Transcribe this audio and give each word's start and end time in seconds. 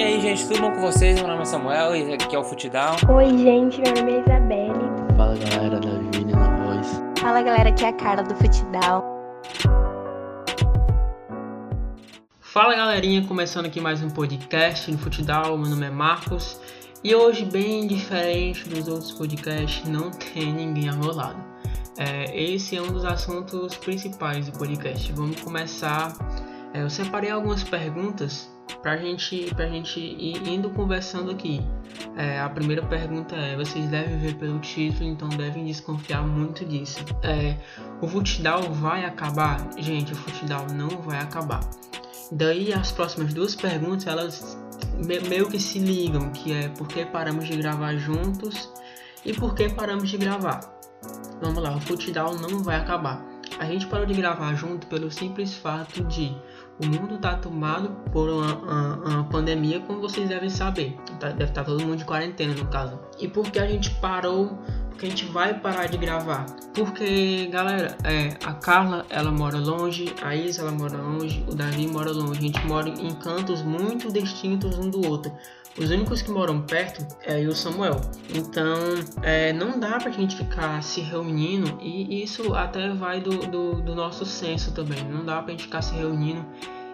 E 0.00 0.02
aí, 0.02 0.18
gente, 0.18 0.48
tudo 0.48 0.62
bom 0.62 0.72
com 0.72 0.80
vocês? 0.80 1.16
Meu 1.16 1.28
nome 1.28 1.42
é 1.42 1.44
Samuel 1.44 1.94
e 1.94 2.14
aqui 2.14 2.34
é 2.34 2.38
o 2.38 2.42
Futidão. 2.42 2.96
Oi, 3.06 3.36
gente, 3.36 3.82
meu 3.82 3.94
nome 3.96 4.12
é 4.12 4.20
Isabelle. 4.20 4.72
Fala 5.14 5.36
galera, 5.36 5.78
da 5.78 5.90
Vini 5.90 6.32
na 6.32 6.56
voz. 6.56 7.02
Fala, 7.18 7.42
galera, 7.42 7.68
aqui 7.68 7.84
é 7.84 7.88
a 7.88 7.92
Carla 7.92 8.22
do 8.22 8.34
Futidal. 8.34 9.04
Fala 12.40 12.74
galerinha, 12.74 13.26
começando 13.26 13.66
aqui 13.66 13.78
mais 13.78 14.02
um 14.02 14.08
podcast 14.08 14.90
no 14.90 14.96
Futidal. 14.96 15.58
Meu 15.58 15.68
nome 15.68 15.84
é 15.84 15.90
Marcos 15.90 16.58
e 17.04 17.14
hoje, 17.14 17.44
bem 17.44 17.86
diferente 17.86 18.66
dos 18.70 18.88
outros 18.88 19.12
podcasts, 19.12 19.86
não 19.86 20.10
tem 20.10 20.50
ninguém 20.50 20.88
ao 20.88 20.96
meu 20.96 21.14
lado. 21.14 21.44
É, 21.98 22.42
esse 22.42 22.74
é 22.74 22.80
um 22.80 22.90
dos 22.90 23.04
assuntos 23.04 23.76
principais 23.76 24.46
do 24.46 24.58
podcast. 24.58 25.12
Vamos 25.12 25.38
começar. 25.42 26.10
É, 26.72 26.80
eu 26.80 26.88
separei 26.88 27.30
algumas 27.30 27.62
perguntas 27.62 28.48
pra 28.82 28.96
gente, 28.96 29.52
pra 29.54 29.66
gente 29.66 30.00
ir 30.00 30.46
indo 30.48 30.70
conversando 30.70 31.30
aqui. 31.30 31.60
É, 32.16 32.40
a 32.40 32.48
primeira 32.48 32.82
pergunta 32.82 33.36
é: 33.36 33.56
vocês 33.56 33.86
devem 33.88 34.18
ver 34.18 34.34
pelo 34.34 34.58
título, 34.58 35.04
então 35.04 35.28
devem 35.28 35.64
desconfiar 35.64 36.22
muito 36.22 36.64
disso. 36.64 37.04
É, 37.22 37.56
o 38.00 38.08
Futidal 38.08 38.62
vai 38.72 39.04
acabar? 39.04 39.70
Gente, 39.78 40.12
o 40.12 40.16
Futidal 40.16 40.66
não 40.72 40.88
vai 41.02 41.18
acabar. 41.18 41.60
Daí 42.32 42.72
as 42.72 42.92
próximas 42.92 43.34
duas 43.34 43.54
perguntas 43.54 44.06
elas 44.06 44.56
meio 45.28 45.48
que 45.48 45.58
se 45.58 45.78
ligam, 45.78 46.30
que 46.30 46.52
é 46.52 46.68
por 46.68 46.86
que 46.86 47.04
paramos 47.04 47.46
de 47.46 47.56
gravar 47.56 47.96
juntos 47.96 48.70
e 49.24 49.32
por 49.32 49.54
que 49.54 49.68
paramos 49.68 50.08
de 50.08 50.16
gravar. 50.16 50.60
Vamos 51.40 51.62
lá, 51.62 51.74
o 51.74 51.80
Futidal 51.80 52.34
não 52.36 52.62
vai 52.62 52.76
acabar. 52.76 53.24
A 53.58 53.64
gente 53.64 53.86
parou 53.86 54.06
de 54.06 54.14
gravar 54.14 54.54
junto 54.54 54.86
pelo 54.86 55.10
simples 55.10 55.54
fato 55.54 56.04
de 56.04 56.36
o 56.82 56.86
mundo 56.86 57.18
tá 57.18 57.34
tomado 57.34 57.90
por 58.10 58.28
uma, 58.28 58.54
uma, 58.54 58.96
uma 58.96 59.24
pandemia, 59.24 59.80
como 59.80 60.00
vocês 60.00 60.28
devem 60.28 60.48
saber. 60.48 60.96
Tá, 61.18 61.28
deve 61.28 61.44
estar 61.44 61.62
tá 61.62 61.64
todo 61.64 61.84
mundo 61.84 61.98
de 61.98 62.04
quarentena 62.04 62.54
no 62.54 62.66
caso. 62.66 62.98
E 63.18 63.28
por 63.28 63.50
que 63.50 63.58
a 63.58 63.66
gente 63.66 63.90
parou 63.96 64.58
que 65.00 65.06
a 65.06 65.08
gente 65.08 65.24
vai 65.24 65.54
parar 65.54 65.86
de 65.86 65.96
gravar. 65.96 66.44
Porque, 66.74 67.46
galera, 67.46 67.96
é, 68.04 68.36
a 68.44 68.52
Carla, 68.52 69.06
ela 69.08 69.32
mora 69.32 69.56
longe, 69.56 70.14
a 70.20 70.36
Isa, 70.36 70.60
ela 70.60 70.72
mora 70.72 70.98
longe, 70.98 71.42
o 71.48 71.54
Davi 71.54 71.86
mora 71.86 72.12
longe. 72.12 72.38
A 72.38 72.42
gente 72.42 72.66
mora 72.66 72.88
em 72.88 73.14
cantos 73.14 73.62
muito 73.62 74.12
distintos 74.12 74.78
um 74.78 74.90
do 74.90 75.04
outro. 75.08 75.32
Os 75.78 75.90
únicos 75.90 76.20
que 76.20 76.30
moram 76.30 76.62
perto 76.62 77.06
é 77.24 77.40
o 77.46 77.54
Samuel. 77.54 78.00
Então, 78.34 78.76
é, 79.22 79.52
não 79.52 79.78
dá 79.78 79.98
pra 79.98 80.10
gente 80.10 80.36
ficar 80.36 80.82
se 80.82 81.00
reunindo 81.00 81.78
e 81.80 82.22
isso 82.22 82.54
até 82.54 82.92
vai 82.92 83.20
do, 83.20 83.30
do, 83.46 83.80
do 83.80 83.94
nosso 83.94 84.26
senso 84.26 84.72
também. 84.72 85.04
Não 85.04 85.24
dá 85.24 85.40
pra 85.40 85.52
gente 85.52 85.64
ficar 85.64 85.82
se 85.82 85.94
reunindo 85.94 86.44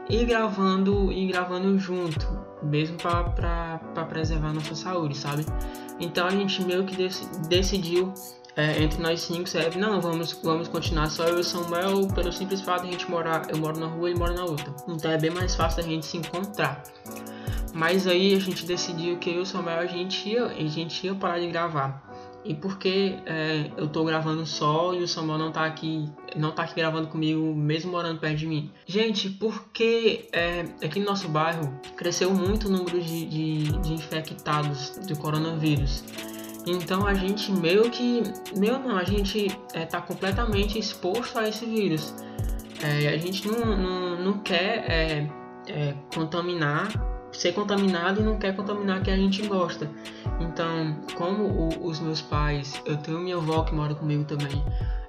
e 0.08 0.24
gravando 0.24 1.12
e 1.12 1.26
gravando 1.26 1.78
junto, 1.78 2.26
mesmo 2.62 2.96
para 2.96 3.78
preservar 4.08 4.52
nossa 4.52 4.74
saúde, 4.74 5.16
sabe? 5.16 5.44
Então 5.98 6.26
a 6.26 6.30
gente 6.30 6.62
meio 6.62 6.84
que 6.84 6.96
dec 6.96 7.14
decidiu 7.48 8.12
é, 8.54 8.82
entre 8.82 9.02
nós 9.02 9.20
cinco, 9.20 9.48
serve, 9.48 9.78
não, 9.78 10.00
vamos, 10.00 10.32
vamos 10.42 10.68
continuar 10.68 11.10
só 11.10 11.24
eu 11.24 11.38
e 11.38 11.40
o 11.40 11.44
Samuel, 11.44 12.08
pelo 12.08 12.32
simples 12.32 12.62
fato 12.62 12.82
de 12.82 12.88
a 12.88 12.92
gente 12.92 13.10
morar, 13.10 13.50
eu 13.50 13.58
moro 13.58 13.78
na 13.78 13.86
rua 13.86 14.08
e 14.08 14.12
ele 14.12 14.18
mora 14.18 14.32
na 14.32 14.44
outra. 14.44 14.72
Então 14.88 15.10
é 15.10 15.18
bem 15.18 15.30
mais 15.30 15.54
fácil 15.54 15.84
a 15.84 15.86
gente 15.86 16.06
se 16.06 16.16
encontrar. 16.16 16.82
Mas 17.76 18.06
aí 18.06 18.34
a 18.34 18.40
gente 18.40 18.64
decidiu 18.64 19.18
que 19.18 19.28
eu 19.28 19.34
e 19.34 19.38
o 19.40 19.46
Samuel 19.46 19.80
a 19.80 19.86
gente 19.86 20.30
ia, 20.30 20.46
a 20.46 20.66
gente 20.66 21.06
ia 21.06 21.14
parar 21.14 21.38
de 21.38 21.46
gravar 21.46 22.02
e 22.42 22.54
porque 22.54 23.18
é, 23.26 23.70
eu 23.76 23.88
tô 23.88 24.04
gravando 24.04 24.46
só 24.46 24.94
e 24.94 25.02
o 25.02 25.08
Samuel 25.08 25.38
não 25.38 25.52
tá 25.52 25.66
aqui, 25.66 26.08
não 26.36 26.52
tá 26.52 26.62
aqui 26.62 26.76
gravando 26.76 27.08
comigo, 27.08 27.54
mesmo 27.54 27.90
morando 27.90 28.20
perto 28.20 28.36
de 28.36 28.46
mim. 28.46 28.70
Gente, 28.86 29.28
porque 29.28 30.28
é, 30.32 30.60
aqui 30.82 31.00
no 31.00 31.06
nosso 31.06 31.28
bairro 31.28 31.78
cresceu 31.96 32.32
muito 32.32 32.68
o 32.68 32.70
número 32.70 33.00
de, 33.00 33.26
de, 33.26 33.78
de 33.80 33.92
infectados 33.92 34.96
do 35.06 35.18
coronavírus. 35.18 36.04
Então 36.66 37.06
a 37.06 37.14
gente 37.14 37.50
meio 37.52 37.90
que. 37.90 38.22
Meu 38.56 38.78
não, 38.78 38.96
a 38.96 39.04
gente 39.04 39.48
é, 39.74 39.84
tá 39.84 40.00
completamente 40.00 40.78
exposto 40.78 41.38
a 41.38 41.48
esse 41.48 41.66
vírus. 41.66 42.14
É, 42.80 43.08
a 43.08 43.18
gente 43.18 43.46
não, 43.46 43.76
não, 43.76 44.24
não 44.24 44.38
quer 44.38 44.84
é, 44.88 45.30
é 45.66 45.94
contaminar 46.14 47.15
ser 47.36 47.52
contaminado 47.52 48.20
e 48.20 48.24
não 48.24 48.38
quer 48.38 48.54
contaminar 48.54 49.02
quem 49.02 49.12
a 49.12 49.16
gente 49.16 49.46
gosta. 49.46 49.90
Então, 50.40 51.00
como 51.14 51.44
o, 51.44 51.86
os 51.86 52.00
meus 52.00 52.20
pais, 52.20 52.80
eu 52.84 52.96
tenho 52.96 53.18
minha 53.20 53.36
avó 53.36 53.62
que 53.62 53.74
mora 53.74 53.94
comigo 53.94 54.24
também, 54.24 54.62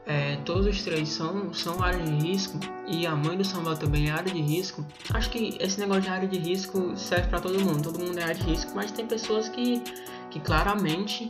é, 0.07 0.37
todos 0.45 0.65
os 0.65 0.81
três 0.83 1.09
são, 1.09 1.53
são 1.53 1.83
área 1.83 2.01
de 2.01 2.13
risco 2.25 2.57
e 2.87 3.05
a 3.05 3.13
mãe 3.13 3.35
do 3.35 3.43
Samuel 3.43 3.75
também 3.75 4.07
é 4.07 4.11
área 4.11 4.33
de 4.33 4.41
risco. 4.41 4.85
Acho 5.13 5.29
que 5.29 5.57
esse 5.59 5.77
negócio 5.79 6.03
de 6.03 6.09
área 6.09 6.27
de 6.27 6.39
risco 6.39 6.95
serve 6.95 7.27
para 7.27 7.41
todo 7.41 7.59
mundo, 7.59 7.83
todo 7.83 7.99
mundo 7.99 8.17
é 8.17 8.23
área 8.23 8.35
de 8.35 8.43
risco, 8.43 8.71
mas 8.73 8.89
tem 8.89 9.05
pessoas 9.05 9.49
que, 9.49 9.83
que 10.29 10.39
claramente, 10.39 11.27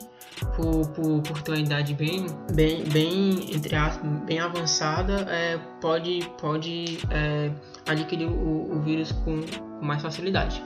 por, 0.56 0.88
por, 0.90 1.22
por 1.24 1.41
ter 1.41 1.52
uma 1.53 1.59
idade 1.59 1.96
bem, 1.96 2.28
bem, 2.53 2.84
bem 2.84 3.56
entre 3.56 3.75
aspas, 3.75 4.08
bem 4.28 4.40
avançada, 4.40 5.25
é, 5.28 5.58
pode, 5.81 6.29
pode 6.40 7.00
é, 7.09 7.52
adquirir 7.90 8.28
o, 8.28 8.78
o 8.78 8.79
vírus 8.81 9.12
com 9.12 9.41
mais 9.81 10.03
facilidade. 10.03 10.64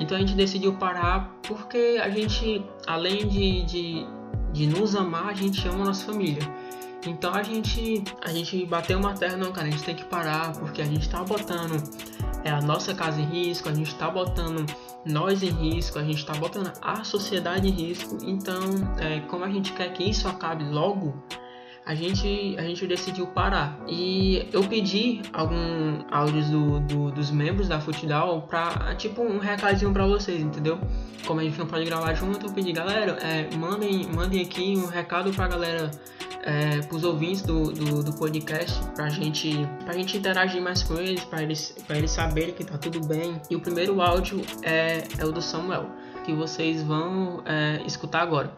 Então 0.00 0.16
a 0.16 0.20
gente 0.20 0.34
decidiu 0.34 0.74
parar 0.74 1.32
porque 1.42 1.98
a 2.02 2.08
gente, 2.08 2.64
além 2.86 3.26
de, 3.26 3.64
de, 3.64 4.06
de 4.52 4.66
nos 4.66 4.94
amar, 4.94 5.28
a 5.28 5.34
gente 5.34 5.66
ama 5.66 5.82
a 5.82 5.86
nossa 5.86 6.06
família. 6.06 6.42
Então 7.06 7.32
a 7.34 7.42
gente, 7.42 8.02
a 8.22 8.30
gente 8.30 8.64
bateu 8.66 8.98
uma 8.98 9.14
terra, 9.14 9.36
não, 9.36 9.52
cara, 9.52 9.68
a 9.68 9.70
gente 9.70 9.84
tem 9.84 9.94
que 9.94 10.04
parar 10.04 10.52
porque 10.58 10.82
a 10.82 10.84
gente 10.84 11.08
tá 11.08 11.22
botando 11.22 11.82
é, 12.44 12.50
a 12.50 12.60
nossa 12.60 12.94
casa 12.94 13.20
em 13.20 13.24
risco, 13.24 13.68
a 13.68 13.74
gente 13.74 13.94
tá 13.94 14.10
botando 14.10 14.66
nós 15.04 15.42
em 15.42 15.50
risco, 15.50 15.98
a 15.98 16.02
gente 16.02 16.24
tá 16.24 16.34
botando 16.34 16.72
a 16.82 17.04
sociedade 17.04 17.68
em 17.68 17.70
risco. 17.70 18.18
Então, 18.22 18.60
é, 18.98 19.20
como 19.20 19.44
a 19.44 19.50
gente 19.50 19.72
quer 19.72 19.92
que 19.92 20.04
isso 20.04 20.28
acabe 20.28 20.64
logo, 20.64 21.14
a 21.88 21.94
gente, 21.94 22.54
a 22.58 22.62
gente 22.62 22.86
decidiu 22.86 23.26
parar. 23.28 23.80
E 23.88 24.46
eu 24.52 24.62
pedi 24.62 25.22
alguns 25.32 26.04
áudios 26.10 26.50
do, 26.50 26.80
do, 26.80 27.10
dos 27.10 27.30
membros 27.30 27.66
da 27.66 27.80
Futidal 27.80 28.42
pra, 28.42 28.94
tipo, 28.96 29.22
um 29.22 29.38
recadinho 29.38 29.90
pra 29.90 30.06
vocês, 30.06 30.38
entendeu? 30.38 30.78
Como 31.26 31.40
a 31.40 31.42
gente 31.42 31.58
não 31.58 31.66
pode 31.66 31.86
gravar 31.86 32.12
junto, 32.12 32.44
eu 32.44 32.52
pedi, 32.52 32.72
galera, 32.72 33.12
é, 33.22 33.56
mandem, 33.56 34.06
mandem 34.14 34.42
aqui 34.42 34.76
um 34.76 34.84
recado 34.84 35.32
pra 35.32 35.48
galera, 35.48 35.90
é, 36.42 36.82
pros 36.82 37.04
ouvintes 37.04 37.40
do, 37.40 37.72
do, 37.72 38.04
do, 38.04 38.12
podcast, 38.12 38.78
pra 38.94 39.08
gente, 39.08 39.66
pra 39.82 39.94
gente 39.94 40.18
interagir 40.18 40.60
mais 40.60 40.82
com 40.82 40.94
eles, 40.98 41.24
pra 41.24 41.42
eles, 41.42 41.74
pra 41.86 41.96
eles 41.96 42.10
saberem 42.10 42.52
que 42.52 42.64
tá 42.64 42.76
tudo 42.76 43.00
bem. 43.06 43.40
E 43.48 43.56
o 43.56 43.60
primeiro 43.60 44.02
áudio 44.02 44.42
é, 44.62 45.04
é 45.16 45.24
o 45.24 45.32
do 45.32 45.40
Samuel, 45.40 45.86
que 46.22 46.34
vocês 46.34 46.82
vão 46.82 47.42
é, 47.46 47.80
escutar 47.86 48.20
agora. 48.20 48.52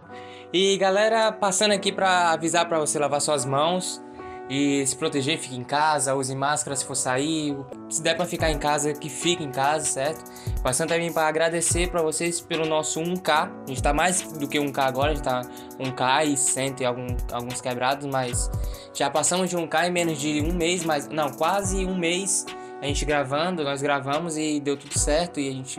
E 0.53 0.77
galera, 0.79 1.31
passando 1.31 1.71
aqui 1.71 1.93
para 1.93 2.33
avisar 2.33 2.69
para 2.69 2.81
você 2.81 2.99
lavar 2.99 3.21
suas 3.21 3.45
mãos 3.45 4.03
e 4.49 4.85
se 4.85 4.97
proteger, 4.97 5.39
fique 5.39 5.55
em 5.55 5.63
casa, 5.63 6.13
use 6.17 6.35
máscara 6.35 6.75
se 6.75 6.85
for 6.85 6.97
sair, 6.97 7.57
se 7.89 8.03
der 8.03 8.17
para 8.17 8.27
ficar 8.27 8.51
em 8.51 8.59
casa, 8.59 8.93
que 8.93 9.09
fique 9.09 9.45
em 9.45 9.53
casa, 9.53 9.85
certo? 9.85 10.25
Passando 10.61 10.89
também 10.89 11.13
para 11.13 11.29
agradecer 11.29 11.89
para 11.89 12.03
vocês 12.03 12.41
pelo 12.41 12.67
nosso 12.67 13.01
1K. 13.01 13.31
A 13.31 13.69
gente 13.69 13.81
tá 13.81 13.93
mais 13.95 14.23
do 14.23 14.49
que 14.49 14.59
1K 14.59 14.79
agora, 14.81 15.13
a 15.13 15.15
gente 15.15 15.23
tá 15.23 15.43
1K 15.79 16.27
e 16.27 16.37
100 16.37 16.75
e 16.81 16.85
algum, 16.85 17.07
alguns 17.31 17.61
quebrados, 17.61 18.05
mas 18.07 18.51
já 18.93 19.09
passamos 19.09 19.51
de 19.51 19.57
1K 19.57 19.87
em 19.87 19.93
menos 19.93 20.19
de 20.19 20.43
um 20.43 20.53
mês, 20.53 20.83
mas 20.83 21.07
não, 21.07 21.31
quase 21.31 21.87
um 21.87 21.97
mês 21.97 22.45
a 22.81 22.87
gente 22.87 23.05
gravando, 23.05 23.63
nós 23.63 23.83
gravamos 23.83 24.37
e 24.37 24.59
deu 24.59 24.77
tudo 24.77 24.99
certo 24.99 25.39
e 25.39 25.49
a 25.49 25.53
gente 25.53 25.79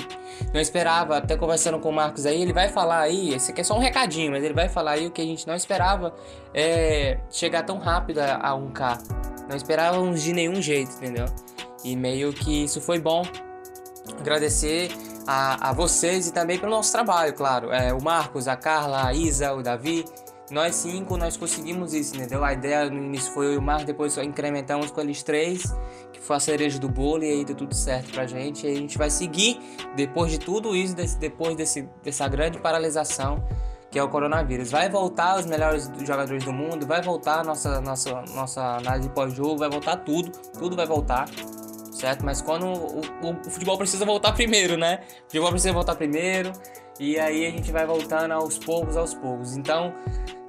não 0.54 0.62
esperava, 0.62 1.18
até 1.18 1.36
conversando 1.36 1.80
com 1.80 1.90
o 1.90 1.94
Marcos 1.94 2.26
aí, 2.26 2.42
ele 2.42 2.54
vai 2.54 2.70
falar 2.70 3.00
aí, 3.00 3.34
esse 3.34 3.52
aqui 3.52 3.62
é 3.62 3.64
só 3.64 3.76
um 3.76 3.80
recadinho, 3.80 4.32
mas 4.32 4.44
ele 4.44 4.54
vai 4.54 4.70
falar 4.70 4.92
aí 4.92 5.08
o 5.08 5.12
que 5.12 5.22
a 5.22 5.26
gente 5.26 5.48
não 5.48 5.56
esperava 5.56 6.14
é 6.54 7.20
chegar 7.32 7.64
tão 7.64 7.80
rápido 7.80 8.20
a, 8.20 8.36
a 8.36 8.52
1K. 8.52 9.00
Não 9.50 9.56
esperávamos 9.56 10.22
de 10.22 10.32
nenhum 10.32 10.62
jeito, 10.62 10.96
entendeu? 10.96 11.26
E 11.84 11.96
meio 11.96 12.32
que 12.32 12.64
isso 12.64 12.80
foi 12.80 13.00
bom. 13.00 13.24
Agradecer 14.20 14.92
a, 15.26 15.70
a 15.70 15.74
vocês 15.74 16.28
e 16.28 16.34
também 16.34 16.60
pelo 16.60 16.72
nosso 16.72 16.92
trabalho, 16.92 17.34
claro. 17.34 17.72
É, 17.72 17.94
o 17.94 18.02
Marcos, 18.02 18.48
a 18.48 18.56
Carla, 18.56 19.08
a 19.08 19.14
Isa, 19.14 19.54
o 19.54 19.62
Davi, 19.62 20.06
nós 20.52 20.76
cinco, 20.76 21.18
nós 21.18 21.38
conseguimos 21.38 21.94
isso, 21.94 22.16
entendeu? 22.16 22.44
A 22.44 22.54
ideia 22.54 22.90
no 22.90 22.98
início 22.98 23.32
foi 23.34 23.48
eu 23.48 23.54
e 23.54 23.58
o 23.58 23.62
Marcos, 23.62 23.86
depois 23.86 24.18
incrementamos 24.18 24.92
com 24.92 25.02
eles 25.02 25.24
três, 25.24 25.64
que 26.12 26.20
foi 26.20 26.36
a 26.36 26.40
cereja 26.40 26.78
do 26.78 26.90
bolo, 26.90 27.24
e 27.24 27.30
aí 27.30 27.46
deu 27.46 27.56
tudo 27.56 27.74
certo 27.74 28.12
pra 28.12 28.26
gente. 28.26 28.68
E 28.68 28.72
a 28.72 28.76
gente 28.76 28.98
vai 28.98 29.10
seguir, 29.10 29.60
depois 29.96 30.32
de 30.32 30.40
tudo 30.40 30.76
isso, 30.76 30.96
desse, 30.96 31.18
depois 31.18 31.56
desse, 31.56 31.88
dessa 32.04 32.28
grande 32.28 32.60
paralisação 32.60 33.44
que 33.90 34.00
é 34.00 34.04
o 34.04 34.08
coronavírus. 34.08 34.72
Vai 34.72 34.90
voltar 34.90 35.38
os 35.38 35.46
melhores 35.46 35.92
jogadores 36.06 36.46
do 36.46 36.54
mundo, 36.54 36.88
vai 36.88 37.02
voltar 37.02 37.44
nossa, 37.44 37.82
nossa, 37.82 38.24
nossa 38.34 38.78
análise 38.78 39.10
pós-jogo, 39.10 39.58
vai 39.58 39.70
voltar 39.70 39.98
tudo, 39.98 40.32
tudo 40.58 40.78
vai 40.78 40.86
voltar 40.86 41.26
certo? 42.02 42.26
Mas 42.26 42.42
quando 42.42 42.66
o, 42.66 43.00
o, 43.00 43.32
o, 43.48 43.50
futebol 43.52 43.78
precisa 43.78 44.04
voltar 44.04 44.34
primeiro, 44.34 44.76
né? 44.76 45.02
O 45.20 45.24
futebol 45.26 45.52
precisa 45.52 45.72
voltar 45.72 45.96
primeiro 45.96 46.52
e 47.00 47.20
aí 47.20 47.46
a 47.46 47.52
gente 47.52 47.72
vai 47.72 47.86
voltando 47.86 48.32
aos 48.32 48.58
poucos, 48.58 48.98
aos 48.98 49.14
poucos. 49.14 49.56
Então 49.56 49.94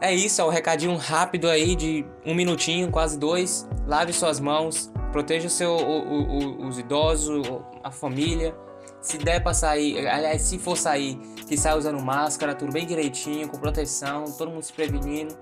é 0.00 0.12
isso, 0.14 0.40
é 0.40 0.44
o 0.44 0.48
um 0.48 0.50
recadinho 0.50 0.96
rápido 0.96 1.48
aí 1.48 1.76
de 1.76 2.04
um 2.24 2.34
minutinho, 2.34 2.90
quase 2.90 3.18
dois. 3.18 3.68
Lave 3.86 4.12
suas 4.12 4.40
mãos, 4.40 4.90
proteja 5.12 5.48
seu, 5.50 5.72
o, 5.76 6.66
os 6.66 6.78
idosos, 6.78 7.46
a 7.84 7.90
família, 7.90 8.54
Se 9.00 9.18
der 9.18 9.42
pra 9.42 9.52
sair, 9.52 10.06
aliás, 10.06 10.42
se 10.42 10.58
for 10.58 10.76
sair, 10.76 11.16
que 11.48 11.56
saia 11.56 11.76
usando 11.76 12.00
máscara, 12.00 12.54
tudo 12.54 12.72
bem 12.72 12.86
direitinho, 12.86 13.48
com 13.48 13.58
proteção, 13.58 14.24
todo 14.38 14.50
mundo 14.50 14.62
se 14.62 14.72
prevenindo. 14.72 15.36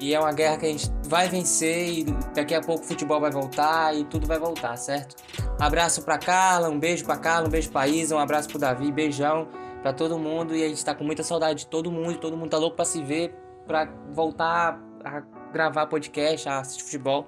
E 0.00 0.14
é 0.14 0.18
uma 0.18 0.32
guerra 0.32 0.56
que 0.56 0.66
a 0.66 0.68
gente 0.70 0.90
vai 1.06 1.28
vencer 1.28 1.98
e 1.98 2.04
daqui 2.34 2.54
a 2.54 2.60
pouco 2.62 2.82
o 2.82 2.86
futebol 2.86 3.20
vai 3.20 3.30
voltar 3.30 3.94
e 3.94 4.04
tudo 4.04 4.26
vai 4.26 4.38
voltar, 4.38 4.74
certo? 4.76 5.14
Abraço 5.60 6.02
pra 6.02 6.16
Carla, 6.16 6.70
um 6.70 6.78
beijo 6.78 7.04
pra 7.04 7.18
Carla, 7.18 7.46
um 7.46 7.50
beijo 7.50 7.70
pra 7.70 7.86
Isa, 7.86 8.16
um 8.16 8.18
abraço 8.18 8.48
pro 8.48 8.58
Davi, 8.58 8.90
beijão 8.90 9.46
pra 9.82 9.92
todo 9.92 10.18
mundo. 10.18 10.56
E 10.56 10.64
a 10.64 10.68
gente 10.68 10.82
tá 10.82 10.94
com 10.94 11.04
muita 11.04 11.22
saudade 11.22 11.60
de 11.60 11.66
todo 11.66 11.92
mundo, 11.92 12.16
todo 12.16 12.34
mundo 12.34 12.48
tá 12.48 12.56
louco 12.56 12.76
pra 12.76 12.84
se 12.86 13.02
ver, 13.02 13.34
pra 13.66 13.84
voltar 14.10 14.80
a 15.04 15.20
gravar 15.52 15.86
podcast, 15.86 16.48
a 16.48 16.60
assistir 16.60 16.84
futebol. 16.84 17.26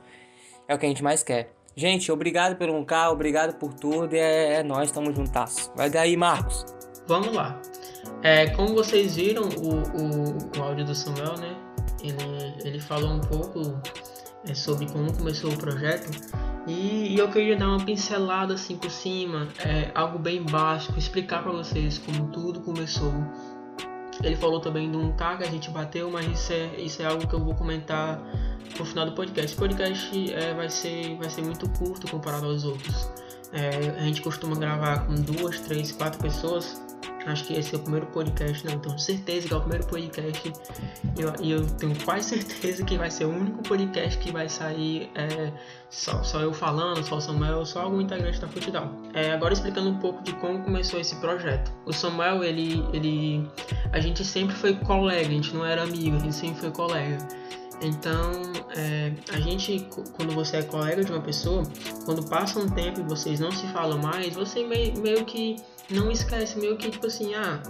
É 0.66 0.74
o 0.74 0.78
que 0.78 0.86
a 0.86 0.88
gente 0.88 1.02
mais 1.02 1.22
quer. 1.22 1.52
Gente, 1.76 2.10
obrigado 2.10 2.56
pelo 2.56 2.74
um 2.74 2.84
carro, 2.84 3.12
obrigado 3.12 3.58
por 3.58 3.74
tudo. 3.74 4.14
E 4.14 4.18
é, 4.18 4.54
é 4.54 4.62
nós, 4.62 4.90
tamo 4.90 5.14
juntas. 5.14 5.70
Vai 5.76 5.90
daí, 5.90 6.16
Marcos. 6.16 6.64
Vamos 7.06 7.34
lá. 7.34 7.60
É, 8.22 8.48
como 8.50 8.74
vocês 8.74 9.16
viram 9.16 9.42
o, 9.42 9.82
o, 10.00 10.58
o 10.58 10.62
áudio 10.62 10.84
do 10.84 10.94
Samuel, 10.94 11.36
né? 11.38 11.56
Ele, 12.02 12.54
ele 12.64 12.80
falou 12.80 13.10
um 13.10 13.20
pouco 13.20 13.80
é, 14.46 14.54
sobre 14.54 14.86
como 14.86 15.12
começou 15.12 15.52
o 15.52 15.56
projeto 15.56 16.10
e, 16.66 17.14
e, 17.14 17.18
eu 17.18 17.28
queria 17.28 17.56
dar 17.56 17.68
uma 17.68 17.84
pincelada 17.84 18.54
assim 18.54 18.76
por 18.76 18.90
cima, 18.90 19.48
é, 19.58 19.90
algo 19.94 20.18
bem 20.18 20.42
básico, 20.42 20.96
explicar 20.96 21.42
para 21.42 21.50
vocês 21.50 21.98
como 21.98 22.28
tudo 22.30 22.60
começou. 22.60 23.12
Ele 24.22 24.36
falou 24.36 24.60
também 24.60 24.88
de 24.88 24.96
um 24.96 25.12
K 25.12 25.38
que 25.38 25.44
a 25.44 25.50
gente 25.50 25.70
bateu, 25.70 26.08
mas 26.10 26.26
isso 26.26 26.52
é, 26.52 26.80
isso 26.80 27.02
é 27.02 27.06
algo 27.06 27.26
que 27.26 27.34
eu 27.34 27.40
vou 27.40 27.54
comentar 27.54 28.22
no 28.78 28.84
final 28.84 29.06
do 29.06 29.12
podcast. 29.12 29.56
O 29.56 29.58
podcast 29.58 30.32
é, 30.32 30.54
vai, 30.54 30.68
ser, 30.68 31.16
vai 31.16 31.28
ser 31.28 31.42
muito 31.42 31.68
curto 31.70 32.08
comparado 32.08 32.46
aos 32.46 32.64
outros. 32.64 33.10
É, 33.52 33.98
a 33.98 34.02
gente 34.04 34.22
costuma 34.22 34.54
gravar 34.54 35.06
com 35.06 35.14
duas, 35.14 35.58
três, 35.60 35.90
quatro 35.90 36.20
pessoas 36.20 36.80
Acho 37.26 37.44
que 37.44 37.54
esse 37.54 37.74
é 37.74 37.78
o 37.78 37.80
primeiro 37.80 38.06
podcast, 38.06 38.66
não, 38.66 38.78
tenho 38.78 38.98
certeza 38.98 39.46
que 39.46 39.54
é 39.54 39.56
o 39.56 39.60
primeiro 39.60 39.86
podcast. 39.86 40.52
E 41.16 41.20
eu, 41.20 41.32
eu, 41.40 41.66
tenho 41.76 41.94
quase 42.04 42.30
certeza 42.30 42.84
que 42.84 42.96
vai 42.96 43.10
ser 43.10 43.26
o 43.26 43.30
único 43.30 43.62
podcast 43.62 44.18
que 44.18 44.32
vai 44.32 44.48
sair 44.48 45.10
é, 45.14 45.52
só, 45.88 46.22
só 46.22 46.40
eu 46.40 46.52
falando, 46.52 47.04
só 47.04 47.16
o 47.16 47.20
Samuel, 47.20 47.64
só 47.64 47.82
algum 47.82 48.00
integrante 48.00 48.40
da 48.40 48.48
Futidal. 48.48 48.90
É, 49.14 49.30
agora 49.30 49.52
explicando 49.52 49.88
um 49.88 49.98
pouco 49.98 50.22
de 50.22 50.32
como 50.34 50.62
começou 50.62 50.98
esse 50.98 51.14
projeto. 51.16 51.72
O 51.86 51.92
Samuel, 51.92 52.42
ele, 52.42 52.84
ele. 52.92 53.48
A 53.92 54.00
gente 54.00 54.24
sempre 54.24 54.54
foi 54.56 54.74
colega, 54.74 55.28
a 55.28 55.30
gente 55.30 55.54
não 55.54 55.64
era 55.64 55.82
amigo, 55.82 56.16
a 56.16 56.20
gente 56.20 56.34
sempre 56.34 56.60
foi 56.60 56.70
colega. 56.70 57.18
Então, 57.82 58.30
é, 58.76 59.12
a 59.32 59.40
gente, 59.40 59.86
quando 60.16 60.32
você 60.32 60.58
é 60.58 60.62
colega 60.62 61.04
de 61.04 61.10
uma 61.10 61.20
pessoa, 61.20 61.64
quando 62.04 62.22
passa 62.28 62.60
um 62.60 62.68
tempo 62.68 63.00
e 63.00 63.02
vocês 63.02 63.40
não 63.40 63.50
se 63.50 63.66
falam 63.68 63.98
mais, 63.98 64.34
você 64.34 64.64
meio, 64.64 64.96
meio 65.00 65.24
que 65.24 65.56
não 65.92 66.10
esquece, 66.10 66.58
meio 66.58 66.76
que 66.76 66.90
tipo 66.90 67.06
assim, 67.06 67.34
ah, 67.34 67.62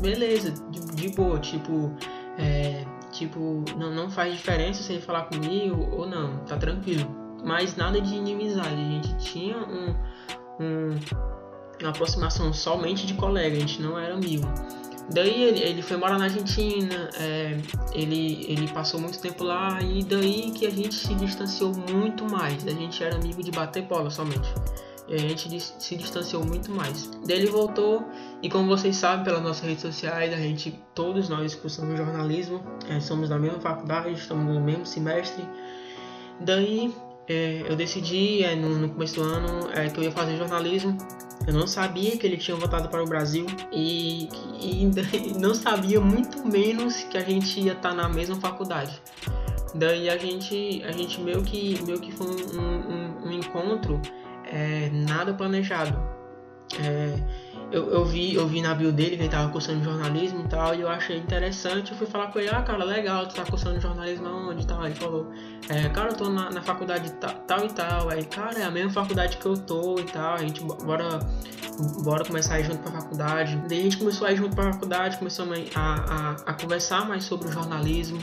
beleza, 0.00 0.52
de, 0.70 0.80
de 0.94 1.08
boa, 1.10 1.38
tipo, 1.38 1.92
é, 2.38 2.84
tipo, 3.10 3.64
não, 3.76 3.94
não 3.94 4.10
faz 4.10 4.34
diferença 4.34 4.82
se 4.82 4.92
ele 4.92 5.02
falar 5.02 5.24
comigo 5.24 5.88
ou 5.92 6.06
não, 6.06 6.38
tá 6.44 6.56
tranquilo. 6.56 7.08
Mas 7.44 7.76
nada 7.76 8.00
de 8.00 8.14
inimizade, 8.14 8.74
a 8.74 8.76
gente 8.76 9.16
tinha 9.18 9.56
um, 9.56 9.94
um, 10.60 10.98
uma 11.80 11.90
aproximação 11.90 12.52
somente 12.52 13.06
de 13.06 13.14
colega, 13.14 13.56
a 13.56 13.60
gente 13.60 13.80
não 13.80 13.98
era 13.98 14.14
amigo. 14.14 14.46
Daí 15.12 15.42
ele, 15.42 15.60
ele 15.60 15.82
foi 15.82 15.96
morar 15.96 16.18
na 16.18 16.24
Argentina, 16.24 17.10
é, 17.18 17.56
ele, 17.92 18.46
ele 18.48 18.68
passou 18.68 19.00
muito 19.00 19.20
tempo 19.20 19.42
lá 19.42 19.80
e 19.82 20.04
daí 20.04 20.52
que 20.52 20.66
a 20.66 20.70
gente 20.70 20.94
se 20.94 21.12
distanciou 21.14 21.72
muito 21.90 22.24
mais. 22.24 22.64
A 22.66 22.70
gente 22.70 23.02
era 23.02 23.16
amigo 23.16 23.42
de 23.42 23.50
bater 23.50 23.82
bola 23.82 24.08
somente. 24.08 24.48
E 25.10 25.14
a 25.14 25.18
gente 25.18 25.60
se 25.60 25.96
distanciou 25.96 26.44
muito 26.44 26.70
mais. 26.70 27.10
Daí 27.26 27.38
ele 27.38 27.50
voltou 27.50 28.04
e 28.42 28.48
como 28.48 28.68
vocês 28.68 28.96
sabem 28.96 29.24
pelas 29.24 29.42
nossas 29.42 29.64
redes 29.64 29.82
sociais, 29.82 30.32
a 30.32 30.36
gente, 30.36 30.72
todos 30.94 31.28
nós 31.28 31.54
cursamos 31.54 31.98
jornalismo, 31.98 32.62
é, 32.88 33.00
somos 33.00 33.28
da 33.28 33.38
mesma 33.38 33.60
faculdade, 33.60 34.12
estamos 34.12 34.54
no 34.54 34.60
mesmo 34.60 34.86
semestre. 34.86 35.44
Daí 36.40 36.94
é, 37.28 37.64
eu 37.68 37.76
decidi 37.76 38.44
é, 38.44 38.54
no, 38.54 38.78
no, 38.78 38.88
começo 38.88 39.16
do 39.16 39.22
ano 39.22 39.68
é, 39.74 39.88
que 39.88 39.98
eu 39.98 40.04
ia 40.04 40.12
fazer 40.12 40.36
jornalismo 40.36 40.96
eu 41.46 41.54
não 41.54 41.66
sabia 41.66 42.16
que 42.16 42.26
ele 42.26 42.36
tinha 42.36 42.56
voltado 42.56 42.88
para 42.88 43.02
o 43.02 43.06
Brasil 43.06 43.46
e, 43.72 44.28
e 44.60 44.90
não 45.40 45.54
sabia 45.54 46.00
muito 46.00 46.46
menos 46.46 47.02
que 47.04 47.16
a 47.16 47.22
gente 47.22 47.60
ia 47.60 47.72
estar 47.72 47.90
tá 47.90 47.94
na 47.94 48.08
mesma 48.08 48.36
faculdade. 48.36 49.00
Daí 49.74 50.10
a 50.10 50.18
gente, 50.18 50.82
a 50.84 50.92
gente 50.92 51.20
meio 51.20 51.42
que, 51.42 51.80
meio 51.84 52.00
que 52.00 52.12
foi 52.12 52.26
um, 52.26 52.60
um, 52.60 53.28
um 53.28 53.32
encontro 53.32 54.00
é, 54.50 54.90
nada 54.92 55.32
planejado. 55.32 55.98
É, 56.78 57.18
eu, 57.72 57.88
eu, 57.88 58.04
vi, 58.04 58.34
eu 58.34 58.46
vi 58.48 58.60
na 58.60 58.74
bio 58.74 58.90
dele 58.90 59.16
que 59.16 59.22
ele 59.22 59.28
tava 59.28 59.50
cursando 59.50 59.84
jornalismo 59.84 60.44
e 60.44 60.48
tal, 60.48 60.74
e 60.74 60.80
eu 60.80 60.88
achei 60.88 61.18
interessante. 61.18 61.92
Eu 61.92 61.98
fui 61.98 62.06
falar 62.06 62.28
com 62.28 62.38
ele, 62.40 62.48
ah, 62.48 62.62
cara, 62.62 62.84
legal, 62.84 63.26
tu 63.26 63.34
tá 63.36 63.44
cursando 63.44 63.80
jornalismo 63.80 64.26
aonde 64.26 64.62
e 64.62 64.66
tal. 64.66 64.84
Ele 64.84 64.94
falou, 64.94 65.30
é, 65.68 65.88
cara, 65.88 66.10
eu 66.10 66.16
tô 66.16 66.28
na, 66.28 66.50
na 66.50 66.62
faculdade 66.62 67.12
tal, 67.46 67.64
e 67.64 67.72
tal. 67.72 68.08
Aí, 68.08 68.24
cara, 68.24 68.58
é 68.58 68.64
a 68.64 68.70
mesma 68.70 68.90
faculdade 68.90 69.36
que 69.36 69.46
eu 69.46 69.56
tô 69.56 69.98
e 70.00 70.04
tal. 70.04 70.34
A 70.34 70.38
gente, 70.38 70.60
bora, 70.62 71.20
bora 72.02 72.24
começar 72.24 72.54
a 72.54 72.60
ir 72.60 72.64
junto 72.64 72.78
pra 72.78 72.92
faculdade. 73.00 73.56
Daí 73.68 73.78
a 73.78 73.82
gente 73.82 73.98
começou 73.98 74.26
a 74.26 74.32
ir 74.32 74.36
junto 74.36 74.54
pra 74.54 74.72
faculdade, 74.72 75.18
começou 75.18 75.46
a, 75.74 75.80
a, 75.80 76.30
a 76.46 76.52
conversar 76.54 77.06
mais 77.06 77.24
sobre 77.24 77.48
o 77.48 77.52
jornalismo. 77.52 78.18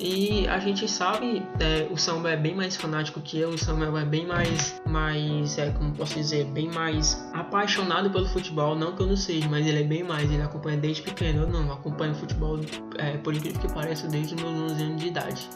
E 0.00 0.46
a 0.48 0.58
gente 0.58 0.88
sabe, 0.88 1.46
é, 1.60 1.86
o 1.90 1.96
Samuel 1.96 2.34
é 2.34 2.36
bem 2.36 2.54
mais 2.54 2.76
fanático 2.76 3.20
que 3.20 3.38
eu, 3.38 3.50
o 3.50 3.58
Samuel 3.58 3.96
é 3.96 4.04
bem 4.04 4.26
mais, 4.26 4.82
mais 4.84 5.56
é, 5.56 5.70
como 5.70 5.92
posso 5.94 6.14
dizer, 6.14 6.46
bem 6.46 6.68
mais 6.68 7.24
apaixonado 7.32 8.10
pelo 8.10 8.26
futebol. 8.26 8.74
Não 8.74 8.94
que 8.96 9.02
eu 9.02 9.06
não 9.06 9.16
seja, 9.16 9.48
mas 9.48 9.66
ele 9.66 9.80
é 9.80 9.84
bem 9.84 10.02
mais, 10.02 10.30
ele 10.30 10.42
acompanha 10.42 10.76
desde 10.76 11.02
pequeno. 11.02 11.42
Eu 11.42 11.48
não, 11.48 11.72
acompanho 11.72 12.14
futebol, 12.14 12.58
é, 12.98 13.16
por 13.18 13.34
incrível 13.34 13.60
que 13.60 13.72
pareça, 13.72 14.08
desde 14.08 14.34
meus 14.34 14.72
11 14.72 14.82
anos 14.82 15.00
de 15.00 15.08
idade. 15.08 15.48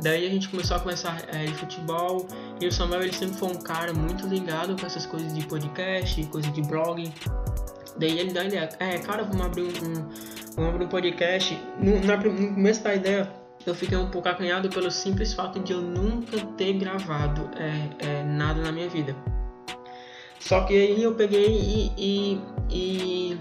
Daí 0.00 0.26
a 0.26 0.30
gente 0.30 0.48
começou 0.48 0.76
a 0.76 0.80
conversar 0.80 1.22
é, 1.28 1.44
de 1.44 1.54
futebol 1.54 2.26
e 2.60 2.66
o 2.66 2.72
Samuel 2.72 3.02
ele 3.02 3.12
sempre 3.12 3.36
foi 3.36 3.48
um 3.50 3.60
cara 3.60 3.92
muito 3.92 4.26
ligado 4.26 4.78
com 4.78 4.86
essas 4.86 5.06
coisas 5.06 5.34
de 5.34 5.46
podcast, 5.46 6.22
coisas 6.26 6.52
de 6.52 6.62
blog. 6.62 7.10
Daí 7.96 8.18
ele 8.18 8.32
dá 8.32 8.42
a 8.42 8.44
ideia, 8.44 8.68
é, 8.78 8.98
cara, 8.98 9.22
vamos 9.22 9.44
abrir 9.44 9.62
um, 9.62 9.66
um, 9.66 10.08
vamos 10.56 10.70
abrir 10.70 10.84
um 10.84 10.88
podcast. 10.88 11.58
No, 11.78 12.00
no 12.00 12.54
começo 12.54 12.82
da 12.82 12.94
ideia, 12.94 13.41
eu 13.66 13.74
fiquei 13.74 13.96
um 13.96 14.10
pouco 14.10 14.28
acanhado 14.28 14.68
pelo 14.68 14.90
simples 14.90 15.32
fato 15.32 15.60
de 15.60 15.72
eu 15.72 15.80
nunca 15.80 16.38
ter 16.56 16.72
gravado 16.74 17.48
é, 17.56 18.06
é, 18.06 18.24
nada 18.24 18.60
na 18.60 18.72
minha 18.72 18.88
vida. 18.88 19.14
Só 20.40 20.64
que 20.64 20.74
aí 20.74 21.02
eu 21.02 21.14
peguei 21.14 21.46
e, 21.46 21.92
e, 21.96 22.40
e, 22.68 23.38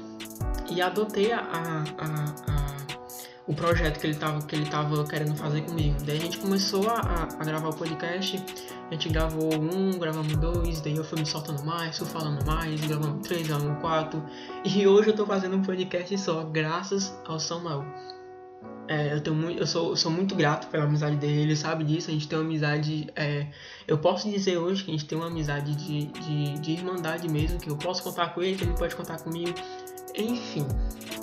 e 0.69 0.81
adotei 0.81 1.31
a, 1.31 1.39
a, 1.39 1.83
a, 1.97 2.77
o 3.47 3.53
projeto 3.55 3.99
que 3.99 4.05
ele 4.05 4.13
estava 4.13 4.39
que 4.45 4.55
querendo 5.09 5.35
fazer 5.35 5.61
comigo. 5.61 5.97
Daí 6.05 6.17
a 6.17 6.21
gente 6.21 6.37
começou 6.37 6.87
a, 6.89 7.43
gravar 7.43 7.69
o 7.69 7.75
podcast. 7.75 8.43
A 8.89 8.93
gente 8.93 9.09
gravou 9.09 9.53
um, 9.55 9.97
gravamos 9.97 10.35
dois, 10.35 10.81
daí 10.81 10.95
eu 10.95 11.03
fui 11.03 11.19
me 11.19 11.25
soltando 11.25 11.63
mais, 11.63 11.97
fui 11.97 12.07
falando 12.07 12.45
mais, 12.45 12.79
gravamos 12.81 13.25
três, 13.25 13.47
gravamos 13.47 13.79
quatro. 13.79 14.23
E 14.63 14.85
hoje 14.85 15.09
eu 15.09 15.15
tô 15.15 15.25
fazendo 15.25 15.55
um 15.55 15.61
podcast 15.61 16.17
só, 16.17 16.43
graças 16.43 17.17
ao 17.25 17.39
Samuel. 17.39 17.85
É, 18.87 19.13
eu, 19.13 19.21
tenho 19.21 19.35
muito, 19.35 19.59
eu, 19.59 19.67
sou, 19.67 19.95
sou 19.95 20.11
muito 20.11 20.35
grato 20.35 20.67
pela 20.67 20.83
amizade 20.83 21.15
dele, 21.15 21.41
ele 21.41 21.55
sabe 21.55 21.83
disso, 21.83 22.09
a 22.09 22.13
gente 22.13 22.27
tem 22.27 22.37
uma 22.37 22.45
amizade. 22.45 23.07
É, 23.15 23.47
eu 23.87 23.97
posso 23.97 24.29
dizer 24.29 24.57
hoje 24.57 24.83
que 24.83 24.91
a 24.91 24.93
gente 24.93 25.05
tem 25.05 25.17
uma 25.17 25.27
amizade 25.27 25.75
de, 25.75 26.05
de, 26.07 26.59
de 26.59 26.71
irmandade 26.71 27.29
mesmo, 27.29 27.59
que 27.59 27.69
eu 27.69 27.77
posso 27.77 28.03
contar 28.03 28.33
com 28.33 28.41
ele, 28.41 28.57
que 28.57 28.63
ele 28.63 28.73
pode 28.73 28.95
contar 28.95 29.17
comigo. 29.19 29.53
Enfim, 30.15 30.67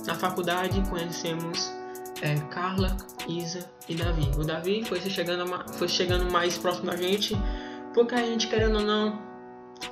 na 0.07 0.15
faculdade 0.15 0.81
conhecemos 0.89 1.71
é, 2.23 2.37
Carla, 2.51 2.97
Isa 3.29 3.71
e 3.89 3.95
Davi. 3.95 4.31
O 4.39 4.45
Davi 4.45 4.85
foi 4.85 5.01
chegando, 5.01 5.47
foi 5.75 5.89
chegando 5.89 6.31
mais 6.31 6.57
próximo 6.57 6.87
da 6.87 6.97
gente, 6.97 7.37
porque 7.93 8.15
a 8.15 8.25
gente, 8.25 8.49
querendo 8.49 8.79
ou 8.79 8.85
não, 8.85 9.28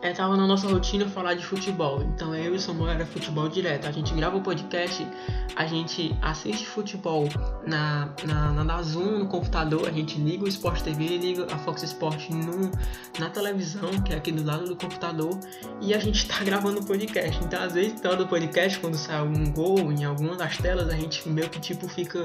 é, 0.02 0.12
tava 0.12 0.36
na 0.36 0.46
nossa 0.46 0.68
rotina 0.68 1.06
falar 1.08 1.34
de 1.34 1.44
futebol. 1.44 2.02
Então 2.02 2.34
eu 2.34 2.54
e 2.54 2.56
o 2.56 2.60
Samuel 2.60 2.92
era 2.92 3.06
futebol 3.06 3.48
direto. 3.48 3.86
A 3.86 3.92
gente 3.92 4.14
grava 4.14 4.36
o 4.36 4.40
podcast, 4.40 5.06
a 5.54 5.66
gente 5.66 6.16
assiste 6.22 6.66
futebol 6.66 7.28
na, 7.66 8.08
na, 8.26 8.52
na 8.52 8.64
Dazum, 8.64 9.18
no 9.18 9.26
computador, 9.26 9.88
a 9.88 9.92
gente 9.92 10.18
liga 10.18 10.44
o 10.44 10.48
Sport 10.48 10.82
TV, 10.82 11.18
liga 11.18 11.46
a 11.52 11.58
Fox 11.58 11.82
Sport 11.82 12.30
no, 12.30 12.70
na 13.18 13.30
televisão, 13.30 13.90
que 14.02 14.12
é 14.12 14.16
aqui 14.16 14.32
do 14.32 14.44
lado 14.44 14.66
do 14.66 14.76
computador, 14.76 15.38
e 15.80 15.94
a 15.94 15.98
gente 15.98 16.26
tá 16.28 16.42
gravando 16.44 16.80
o 16.80 16.84
podcast. 16.84 17.42
Então 17.44 17.62
às 17.62 17.72
vezes 17.72 18.00
todo 18.00 18.26
podcast, 18.26 18.78
quando 18.78 18.96
sai 18.96 19.18
algum 19.18 19.50
gol 19.52 19.92
em 19.92 20.04
alguma 20.04 20.36
das 20.36 20.56
telas, 20.58 20.88
a 20.88 20.96
gente 20.96 21.28
meio 21.28 21.48
que 21.48 21.60
tipo 21.60 21.88
fica 21.88 22.22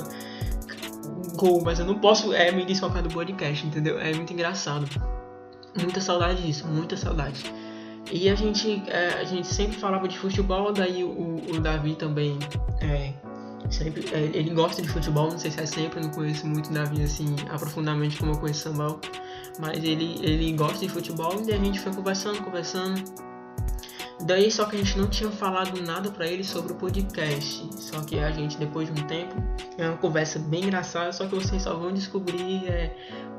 gol, 1.36 1.62
mas 1.64 1.80
eu 1.80 1.86
não 1.86 2.00
posso 2.00 2.34
é, 2.34 2.52
me 2.52 2.66
desfocar 2.66 3.02
do 3.02 3.10
podcast, 3.10 3.66
entendeu? 3.66 4.00
É 4.00 4.14
muito 4.14 4.32
engraçado. 4.34 4.88
Muita 5.80 6.02
saudade 6.02 6.42
disso, 6.44 6.68
muita 6.68 6.98
saudade. 6.98 7.54
E 8.12 8.30
a 8.30 8.36
gente, 8.36 8.84
é, 8.88 9.22
a 9.22 9.24
gente 9.24 9.48
sempre 9.48 9.78
falava 9.78 10.08
de 10.08 10.18
futebol, 10.18 10.74
daí 10.74 11.04
o, 11.04 11.42
o 11.50 11.60
Davi 11.60 11.96
também 11.96 12.38
é, 12.82 13.14
sempre, 13.70 14.06
é, 14.14 14.20
ele 14.34 14.50
gosta 14.50 14.82
de 14.82 14.90
futebol, 14.90 15.32
não 15.32 15.40
sei 15.40 15.52
se 15.52 15.62
é 15.62 15.66
sempre, 15.66 16.02
não 16.02 16.10
conheço 16.10 16.46
muito 16.46 16.70
o 16.70 16.74
Davi 16.74 17.04
assim 17.04 17.36
aprofundadamente 17.50 18.18
como 18.18 18.34
eu 18.34 18.38
conheço 18.38 18.70
o 18.70 18.72
Samuel, 18.74 19.00
mas 19.60 19.84
ele, 19.84 20.20
ele 20.22 20.52
gosta 20.54 20.86
de 20.86 20.90
futebol 20.90 21.42
e 21.48 21.54
a 21.54 21.58
gente 21.58 21.80
foi 21.80 21.94
conversando, 21.94 22.42
conversando. 22.44 23.31
Daí 24.24 24.52
só 24.52 24.66
que 24.66 24.76
a 24.76 24.80
gente 24.80 24.98
não 24.98 25.08
tinha 25.08 25.32
falado 25.32 25.82
nada 25.82 26.12
para 26.12 26.28
ele 26.28 26.44
sobre 26.44 26.74
o 26.74 26.76
podcast. 26.76 27.68
Só 27.76 28.02
que 28.02 28.20
a 28.20 28.32
gente 28.32 28.58
depois 28.58 28.94
de 28.94 29.02
um 29.02 29.08
tempo, 29.08 29.36
é 29.78 29.88
uma 29.88 29.98
conversa 29.98 30.38
bem 30.38 30.66
engraçada, 30.66 31.12
só 31.12 31.26
que 31.26 31.36
vocês 31.36 31.64
só 31.64 31.74
vão 31.76 31.92
descobrir 31.92 32.68
é, 32.68 32.96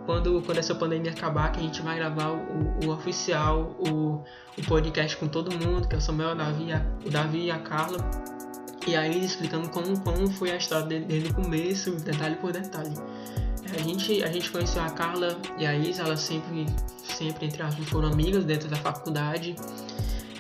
quando, 0.07 0.43
quando 0.43 0.59
essa 0.59 0.75
pandemia 0.75 1.12
acabar, 1.12 1.53
que 1.53 1.61
a 1.61 1.62
gente 1.62 1.81
vai 1.83 1.97
gravar 1.97 2.31
o, 2.31 2.87
o 2.87 2.91
oficial, 2.91 3.77
o, 3.79 4.23
o 4.59 4.62
podcast 4.67 5.17
com 5.17 5.29
todo 5.29 5.53
mundo, 5.53 5.87
que 5.87 5.95
é 5.95 5.99
o 5.99 6.01
Samuel, 6.01 6.33
o 6.33 6.35
Davi, 6.35 6.73
a, 6.73 6.87
o 7.07 7.11
Davi 7.11 7.45
e 7.47 7.51
a 7.51 7.59
Carla. 7.59 7.99
E 8.87 8.97
aí 8.97 9.25
explicando 9.25 9.69
como, 9.69 9.99
como 10.01 10.29
foi 10.33 10.51
a 10.51 10.57
história 10.57 10.87
dele 10.87 11.05
desde 11.05 11.31
o 11.31 11.35
começo, 11.35 11.93
detalhe 11.93 12.35
por 12.37 12.53
detalhe. 12.53 12.95
A 13.73 13.79
gente, 13.79 14.23
a 14.23 14.31
gente 14.31 14.51
conheceu 14.51 14.83
a 14.83 14.91
Carla 14.91 15.39
e 15.57 15.65
a 15.65 15.75
Isa, 15.75 16.03
elas 16.03 16.21
sempre, 16.21 16.67
sempre 16.99 17.47
entre 17.47 17.62
aspas, 17.62 17.89
foram 17.89 18.09
amigas 18.09 18.45
dentro 18.45 18.69
da 18.69 18.77
faculdade. 18.77 19.55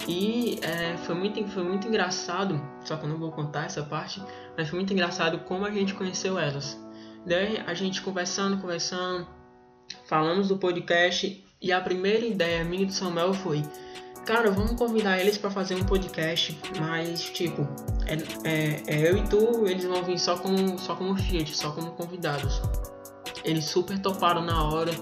E 0.08 0.58
é, 0.62 0.96
foi, 0.98 1.14
muito, 1.14 1.46
foi 1.48 1.62
muito 1.62 1.86
engraçado, 1.86 2.60
só 2.84 2.96
que 2.96 3.04
eu 3.04 3.08
não 3.08 3.18
vou 3.18 3.30
contar 3.30 3.66
essa 3.66 3.82
parte, 3.82 4.22
mas 4.56 4.68
foi 4.68 4.78
muito 4.78 4.92
engraçado 4.92 5.38
como 5.40 5.64
a 5.64 5.70
gente 5.70 5.94
conheceu 5.94 6.38
elas. 6.38 6.78
Daí 7.24 7.62
a 7.66 7.72
gente 7.72 8.02
conversando, 8.02 8.60
conversando, 8.60 9.26
falamos 10.08 10.48
do 10.48 10.56
podcast 10.56 11.44
e 11.60 11.72
a 11.72 11.80
primeira 11.80 12.26
ideia 12.26 12.64
minha 12.64 12.84
do 12.84 12.92
Samuel 12.92 13.32
foi: 13.32 13.62
Cara, 14.26 14.50
vamos 14.50 14.72
convidar 14.72 15.20
eles 15.20 15.38
para 15.38 15.50
fazer 15.50 15.76
um 15.76 15.84
podcast, 15.84 16.58
mas 16.80 17.22
tipo, 17.30 17.62
é, 18.06 18.48
é, 18.48 18.82
é, 18.86 19.08
eu 19.08 19.16
e 19.16 19.22
tu, 19.28 19.66
eles 19.66 19.84
vão 19.84 20.02
vir 20.02 20.18
só 20.18 20.36
como, 20.36 20.78
só 20.78 20.96
como 20.96 21.16
feat, 21.16 21.56
só 21.56 21.70
como 21.70 21.92
convidados. 21.92 22.60
Eles 23.44 23.64
super 23.66 23.98
toparam 24.00 24.42
na 24.42 24.64
hora 24.64 24.92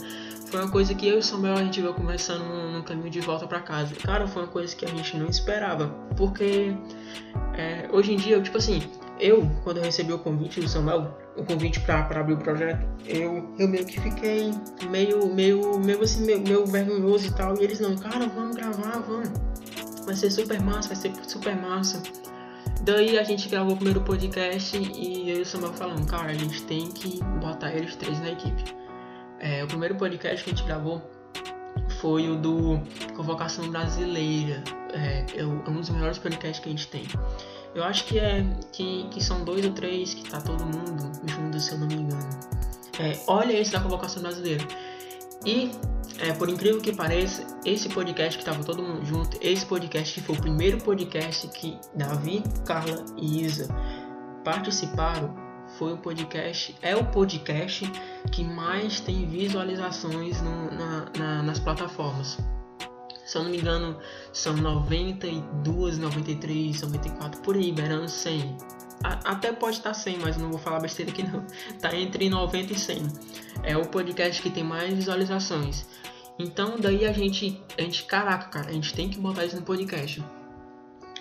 foi 0.51 0.61
uma 0.61 0.71
coisa 0.71 0.93
que 0.95 1.07
eu 1.07 1.17
e 1.17 1.19
o 1.19 1.23
Samuel 1.23 1.55
a 1.55 1.63
gente 1.63 1.81
veio 1.81 1.95
conversando 1.95 2.45
no, 2.45 2.73
no 2.73 2.83
caminho 2.83 3.09
de 3.09 3.21
volta 3.21 3.47
para 3.47 3.61
casa. 3.61 3.95
Cara, 3.95 4.27
foi 4.27 4.43
uma 4.43 4.49
coisa 4.49 4.75
que 4.75 4.85
a 4.85 4.89
gente 4.89 5.17
não 5.17 5.29
esperava, 5.29 5.87
porque 6.17 6.75
é, 7.57 7.89
hoje 7.93 8.13
em 8.13 8.17
dia, 8.17 8.41
tipo 8.41 8.59
assim, 8.59 8.83
eu, 9.21 9.49
quando 9.63 9.77
eu 9.77 9.85
recebi 9.85 10.13
o 10.13 10.19
convite 10.19 10.61
do 10.61 10.69
Samuel, 10.69 11.17
o 11.37 11.45
convite 11.45 11.79
para 11.81 12.01
abrir 12.01 12.35
o 12.35 12.39
projeto, 12.39 12.85
eu, 13.07 13.49
eu 13.59 13.69
meio 13.69 13.87
que 13.87 14.01
fiquei 14.01 14.53
meio, 14.91 15.33
meio, 15.33 15.79
meio 15.79 16.03
assim, 16.03 16.25
meio, 16.25 16.41
meio 16.41 16.67
vergonhoso 16.67 17.29
e 17.29 17.31
tal. 17.33 17.57
E 17.57 17.63
eles 17.63 17.79
não, 17.79 17.97
cara, 17.97 18.27
vamos 18.27 18.57
gravar, 18.57 18.99
vamos. 18.99 19.31
Vai 20.05 20.17
ser 20.17 20.31
super 20.31 20.61
massa, 20.61 20.89
vai 20.89 20.97
ser 20.97 21.13
super 21.29 21.55
massa. 21.55 22.03
Daí 22.83 23.19
a 23.19 23.23
gente 23.23 23.49
gravou 23.49 23.75
o 23.75 23.77
primeiro 23.77 24.01
podcast 24.01 24.77
e 24.77 25.31
eu 25.31 25.39
e 25.39 25.43
o 25.43 25.47
Samuel 25.47 25.75
falando, 25.75 26.05
cara, 26.07 26.31
a 26.31 26.35
gente 26.35 26.63
tem 26.65 26.91
que 26.91 27.23
botar 27.41 27.73
eles 27.73 27.95
três 27.95 28.19
na 28.21 28.31
equipe. 28.31 28.80
É, 29.41 29.65
o 29.65 29.67
primeiro 29.67 29.95
podcast 29.95 30.45
que 30.45 30.51
a 30.51 30.55
gente 30.55 30.67
gravou 30.67 31.03
foi 32.01 32.29
o 32.29 32.37
do 32.37 32.81
Convocação 33.17 33.71
Brasileira. 33.71 34.63
É, 34.93 35.41
é, 35.41 35.47
um 35.47 35.77
dos 35.77 35.89
melhores 35.91 36.19
podcasts 36.19 36.61
que 36.61 36.69
a 36.69 36.73
gente 36.73 36.89
tem. 36.89 37.05
Eu 37.75 37.85
acho 37.85 38.05
que 38.05 38.19
é 38.19 38.45
que, 38.73 39.09
que 39.11 39.23
são 39.23 39.45
dois 39.45 39.65
ou 39.65 39.73
três 39.73 40.13
que 40.13 40.29
tá 40.29 40.41
todo 40.41 40.65
mundo 40.65 41.13
junto, 41.27 41.61
se 41.61 41.73
eu 41.73 41.79
não 41.79 41.87
me 41.87 41.95
engano. 41.95 42.29
É, 42.99 43.19
olha 43.27 43.53
esse 43.53 43.73
da 43.73 43.81
Convocação 43.81 44.23
Brasileira. 44.23 44.67
E, 45.47 45.71
é, 46.19 46.33
por 46.33 46.49
incrível 46.51 46.81
que 46.83 46.93
pareça, 46.93 47.47
esse 47.65 47.89
podcast 47.89 48.39
que 48.39 48.45
tava 48.45 48.63
todo 48.63 48.83
mundo 48.83 49.07
junto, 49.07 49.39
esse 49.41 49.65
podcast 49.65 50.21
foi 50.21 50.37
o 50.37 50.41
primeiro 50.41 50.79
podcast 50.79 51.49
que 51.49 51.79
Davi, 51.95 52.43
Carla 52.67 53.05
e 53.17 53.43
Isa 53.43 53.69
participaram 54.45 55.50
foi 55.81 55.95
o 55.95 55.97
podcast, 55.97 56.77
é 56.83 56.95
o 56.95 57.03
podcast 57.07 57.91
que 58.31 58.45
mais 58.45 59.01
tem 59.01 59.27
visualizações 59.27 60.39
no, 60.43 60.71
na, 60.73 61.11
na, 61.17 61.43
nas 61.43 61.59
plataformas. 61.59 62.37
Se 63.25 63.39
eu 63.39 63.45
não 63.45 63.51
me 63.51 63.57
engano, 63.57 63.99
são 64.31 64.55
92, 64.55 65.97
93, 65.97 66.83
94, 66.83 67.41
por 67.41 67.57
aí, 67.57 67.73
beirando 67.73 68.11
100. 68.11 68.59
A, 69.03 69.31
até 69.31 69.53
pode 69.53 69.79
estar 69.79 69.95
100, 69.95 70.19
mas 70.19 70.37
não 70.37 70.51
vou 70.51 70.59
falar 70.59 70.81
besteira 70.81 71.11
aqui 71.11 71.23
não. 71.23 71.47
Tá 71.81 71.97
entre 71.97 72.29
90 72.29 72.75
e 72.75 72.79
100. 72.79 73.03
É 73.63 73.75
o 73.75 73.87
podcast 73.87 74.43
que 74.43 74.51
tem 74.51 74.63
mais 74.63 74.93
visualizações. 74.93 75.87
Então 76.39 76.79
daí 76.79 77.07
a 77.07 77.13
gente, 77.13 77.59
a 77.79 77.81
gente, 77.81 78.05
caraca, 78.05 78.51
cara, 78.51 78.69
a 78.69 78.73
gente 78.73 78.93
tem 78.93 79.09
que 79.09 79.19
botar 79.19 79.47
isso 79.47 79.57
no 79.57 79.63
podcast. 79.63 80.23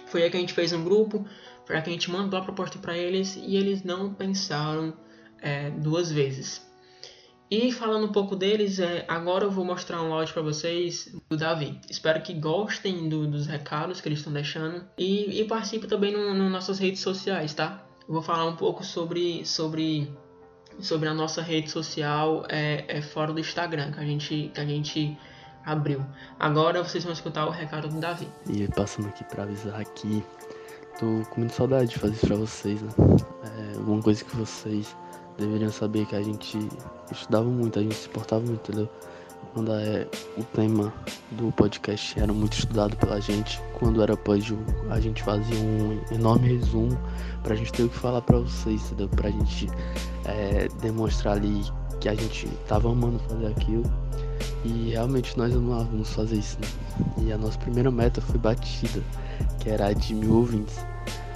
Foi 0.07 0.23
aí 0.23 0.29
que 0.29 0.35
a 0.35 0.39
gente 0.41 0.53
fez 0.53 0.73
um 0.73 0.83
grupo, 0.83 1.25
para 1.69 1.83
que 1.83 1.89
a 1.91 1.93
gente 1.93 2.09
mandou 2.09 2.39
a 2.39 2.41
proposta 2.41 2.79
para 2.79 2.97
eles 2.97 3.35
e 3.35 3.55
eles 3.55 3.83
não 3.83 4.11
pensaram 4.11 4.91
é, 5.39 5.69
duas 5.69 6.11
vezes. 6.11 6.67
E 7.51 7.71
falando 7.71 8.07
um 8.07 8.11
pouco 8.11 8.35
deles, 8.35 8.79
é, 8.79 9.05
agora 9.07 9.45
eu 9.45 9.51
vou 9.51 9.63
mostrar 9.63 10.01
um 10.01 10.11
áudio 10.11 10.33
para 10.33 10.41
vocês 10.41 11.15
do 11.29 11.37
Davi. 11.37 11.79
Espero 11.87 12.23
que 12.23 12.33
gostem 12.33 13.07
do, 13.07 13.27
dos 13.27 13.45
recados 13.45 14.01
que 14.01 14.09
eles 14.09 14.17
estão 14.17 14.33
deixando 14.33 14.83
e, 14.97 15.39
e 15.39 15.45
participem 15.45 15.87
também 15.87 16.11
nas 16.11 16.35
no 16.35 16.49
nossas 16.49 16.79
redes 16.79 17.01
sociais, 17.01 17.53
tá? 17.53 17.85
Eu 18.07 18.15
vou 18.15 18.23
falar 18.23 18.45
um 18.45 18.55
pouco 18.55 18.83
sobre, 18.83 19.45
sobre, 19.45 20.11
sobre 20.79 21.07
a 21.07 21.13
nossa 21.13 21.39
rede 21.39 21.69
social 21.69 22.47
é, 22.49 22.83
é 22.87 22.99
fora 22.99 23.31
do 23.31 23.39
Instagram, 23.39 23.91
que 23.91 23.99
a 23.99 24.05
gente, 24.05 24.51
que 24.51 24.59
a 24.59 24.65
gente 24.65 25.15
abriu. 25.63 26.03
Agora 26.39 26.83
vocês 26.83 27.03
vão 27.03 27.13
escutar 27.13 27.45
o 27.45 27.51
recado 27.51 27.87
do 27.89 27.99
Davi. 27.99 28.27
E 28.49 28.67
passando 28.69 29.07
aqui 29.07 29.23
para 29.23 29.43
avisar 29.43 29.79
aqui 29.79 30.23
Tô 30.99 31.05
com 31.29 31.39
muita 31.39 31.55
saudade 31.55 31.91
de 31.91 31.97
fazer 31.97 32.13
isso 32.13 32.27
pra 32.27 32.35
vocês, 32.35 32.81
né? 32.81 32.89
É 33.43 33.77
uma 33.77 34.01
coisa 34.01 34.21
que 34.21 34.35
vocês 34.35 34.97
deveriam 35.37 35.71
saber 35.71 36.05
que 36.05 36.13
a 36.13 36.21
gente 36.21 36.59
estudava 37.09 37.45
muito, 37.45 37.79
a 37.79 37.81
gente 37.81 37.95
se 37.95 38.09
portava 38.09 38.45
muito, 38.45 38.69
entendeu? 38.69 38.89
Quando 39.53 39.71
é, 39.71 40.05
o 40.37 40.43
tema 40.43 40.93
do 41.31 41.53
podcast 41.53 42.19
era 42.19 42.33
muito 42.33 42.59
estudado 42.59 42.97
pela 42.97 43.21
gente, 43.21 43.61
quando 43.79 44.03
era 44.03 44.17
pós 44.17 44.43
a 44.89 44.99
gente 44.99 45.23
fazia 45.23 45.57
um 45.57 46.01
enorme 46.13 46.57
resumo 46.57 46.99
pra 47.43 47.55
gente 47.55 47.71
ter 47.71 47.83
o 47.83 47.89
que 47.89 47.95
falar 47.95 48.21
pra 48.21 48.39
vocês, 48.39 48.83
entendeu? 48.87 49.07
Pra 49.07 49.29
gente 49.29 49.67
é, 50.25 50.67
demonstrar 50.81 51.37
ali 51.37 51.63
que 52.01 52.09
a 52.09 52.13
gente 52.13 52.45
tava 52.67 52.91
amando 52.91 53.19
fazer 53.19 53.47
aquilo. 53.47 53.83
E 54.65 54.91
realmente 54.91 55.37
nós 55.37 55.55
amávamos 55.55 56.13
fazer 56.13 56.37
isso, 56.37 56.57
né? 56.61 56.67
E 57.25 57.31
a 57.31 57.37
nossa 57.37 57.57
primeira 57.59 57.89
meta 57.89 58.21
foi 58.21 58.37
batida, 58.37 59.01
que 59.59 59.69
era 59.69 59.87
a 59.87 59.93
de 59.93 60.13
mil 60.13 60.35
ouvintes. 60.35 60.77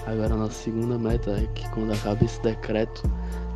Agora 0.06 0.34
a 0.34 0.38
nossa 0.38 0.54
segunda 0.54 0.98
meta 0.98 1.32
é 1.32 1.48
que 1.56 1.68
quando 1.70 1.94
acabar 1.94 2.24
esse 2.24 2.42
decreto, 2.42 3.04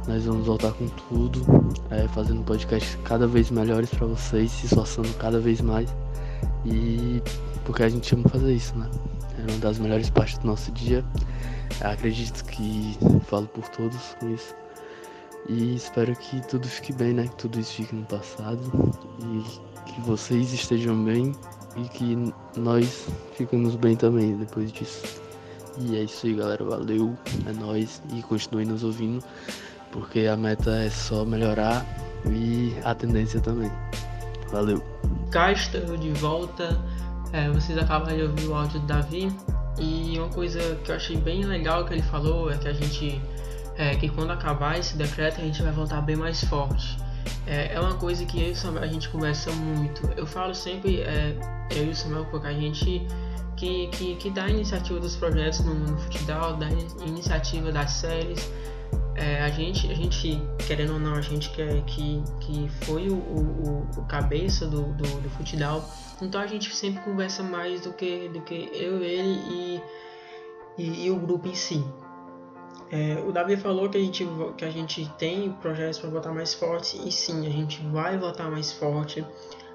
nós 0.07 0.23
vamos 0.23 0.47
voltar 0.47 0.71
com 0.71 0.87
tudo, 0.87 1.45
é, 1.91 2.07
fazendo 2.07 2.43
podcasts 2.43 2.97
cada 3.03 3.27
vez 3.27 3.51
melhores 3.51 3.89
para 3.89 4.07
vocês, 4.07 4.51
se 4.51 4.65
esforçando 4.65 5.13
cada 5.15 5.39
vez 5.39 5.59
mais. 5.59 5.93
E 6.65 7.21
porque 7.65 7.83
a 7.83 7.89
gente 7.89 8.15
ama 8.15 8.29
fazer 8.29 8.53
isso, 8.53 8.77
né? 8.77 8.89
É 9.37 9.51
uma 9.51 9.59
das 9.59 9.77
melhores 9.77 10.09
partes 10.09 10.37
do 10.37 10.47
nosso 10.47 10.71
dia. 10.71 11.03
acredito 11.81 12.45
que 12.45 12.97
falo 13.25 13.47
por 13.47 13.67
todos 13.69 14.15
com 14.19 14.33
isso. 14.33 14.55
E 15.47 15.75
espero 15.75 16.15
que 16.15 16.45
tudo 16.47 16.67
fique 16.67 16.93
bem, 16.93 17.13
né? 17.13 17.27
Que 17.27 17.35
tudo 17.35 17.59
isso 17.59 17.73
fique 17.73 17.95
no 17.95 18.05
passado 18.05 18.59
e 19.21 19.43
que 19.89 20.01
vocês 20.01 20.51
estejam 20.51 21.01
bem 21.03 21.33
e 21.77 21.87
que 21.89 22.33
nós 22.57 23.07
ficamos 23.35 23.75
bem 23.75 23.95
também 23.95 24.35
depois 24.35 24.71
disso. 24.71 25.21
E 25.79 25.95
é 25.95 26.03
isso 26.03 26.25
aí, 26.25 26.33
galera. 26.33 26.63
Valeu, 26.63 27.15
é 27.45 27.53
nóis 27.53 28.01
e 28.13 28.21
continue 28.23 28.65
nos 28.65 28.83
ouvindo, 28.83 29.23
porque 29.91 30.27
a 30.27 30.35
meta 30.35 30.71
é 30.71 30.89
só 30.89 31.23
melhorar 31.23 31.85
e 32.25 32.75
a 32.83 32.93
tendência 32.95 33.39
também. 33.39 33.71
Valeu. 34.51 34.83
Cá 35.31 35.51
estou 35.51 35.97
de 35.97 36.11
volta. 36.13 36.77
É, 37.31 37.49
vocês 37.49 37.77
acabaram 37.77 38.15
de 38.15 38.23
ouvir 38.23 38.47
o 38.47 38.55
áudio 38.55 38.79
do 38.79 38.87
Davi. 38.87 39.31
E 39.79 40.17
uma 40.17 40.29
coisa 40.29 40.59
que 40.83 40.91
eu 40.91 40.95
achei 40.95 41.17
bem 41.17 41.43
legal 41.45 41.85
que 41.85 41.93
ele 41.93 42.01
falou 42.01 42.49
é 42.51 42.57
que 42.57 42.67
a 42.67 42.73
gente. 42.73 43.21
É, 43.77 43.96
que 43.96 44.10
quando 44.10 44.31
acabar 44.31 44.79
esse 44.79 44.98
decreto 44.98 45.39
a 45.39 45.43
gente 45.43 45.62
vai 45.62 45.72
voltar 45.72 46.01
bem 46.01 46.15
mais 46.15 46.43
forte. 46.43 46.98
É, 47.46 47.74
é 47.74 47.79
uma 47.79 47.96
coisa 47.96 48.25
que 48.25 48.41
eu 48.41 48.50
e 48.50 48.51
o 48.51 48.55
Samuel 48.55 48.84
a 48.84 48.88
gente 48.88 49.07
conversa 49.10 49.51
muito. 49.51 50.05
Eu 50.17 50.25
falo 50.25 50.55
sempre, 50.55 51.01
é, 51.01 51.38
eu 51.72 51.86
e 51.86 51.89
o 51.89 51.96
Samuel, 51.96 52.25
porque 52.25 52.48
a 52.48 52.53
gente 52.53 53.05
que, 53.57 53.88
que, 53.88 54.15
que 54.15 54.29
dá 54.29 54.46
a 54.46 54.50
iniciativa 54.50 55.00
dos 55.00 55.15
projetos 55.15 55.62
no, 55.62 55.74
no 55.74 55.98
futebol, 55.98 56.53
dá 56.53 56.67
a 56.67 57.05
iniciativa 57.05 57.72
das 57.72 57.91
séries. 57.91 58.50
É, 59.15 59.41
a, 59.41 59.50
gente, 59.50 59.91
a 59.91 59.96
gente, 59.96 60.39
querendo 60.67 60.93
ou 60.93 61.00
não, 61.00 61.15
a 61.15 61.22
gente 61.22 61.50
quer 61.50 61.81
que, 61.86 62.24
que 62.39 62.69
foi 62.86 63.10
o, 63.10 63.15
o, 63.15 63.89
o 63.98 64.05
cabeça 64.05 64.67
do, 64.67 64.93
do, 64.93 65.22
do 65.22 65.29
futebol, 65.31 65.84
então 66.22 66.39
a 66.39 66.46
gente 66.46 66.74
sempre 66.74 67.01
conversa 67.01 67.41
mais 67.41 67.81
do 67.81 67.91
que, 67.93 68.29
do 68.29 68.41
que 68.41 68.69
eu, 68.74 69.03
ele 69.03 69.39
e, 69.50 69.81
e, 70.77 71.05
e 71.05 71.12
o 71.12 71.15
grupo 71.15 71.48
em 71.48 71.55
si. 71.55 71.84
É, 72.91 73.22
o 73.25 73.32
Davi 73.32 73.58
falou 73.58 73.89
que 73.89 73.98
a 73.98 74.01
gente, 74.01 74.27
que 74.58 74.63
a 74.63 74.70
gente 74.70 75.10
tem 75.17 75.51
projetos 75.53 76.00
para 76.00 76.10
votar 76.10 76.34
mais 76.34 76.53
forte, 76.53 76.98
e 77.06 77.12
sim, 77.12 77.46
a 77.46 77.50
gente 77.50 77.82
vai 77.88 78.17
votar 78.17 78.50
mais 78.50 78.72
forte. 78.72 79.25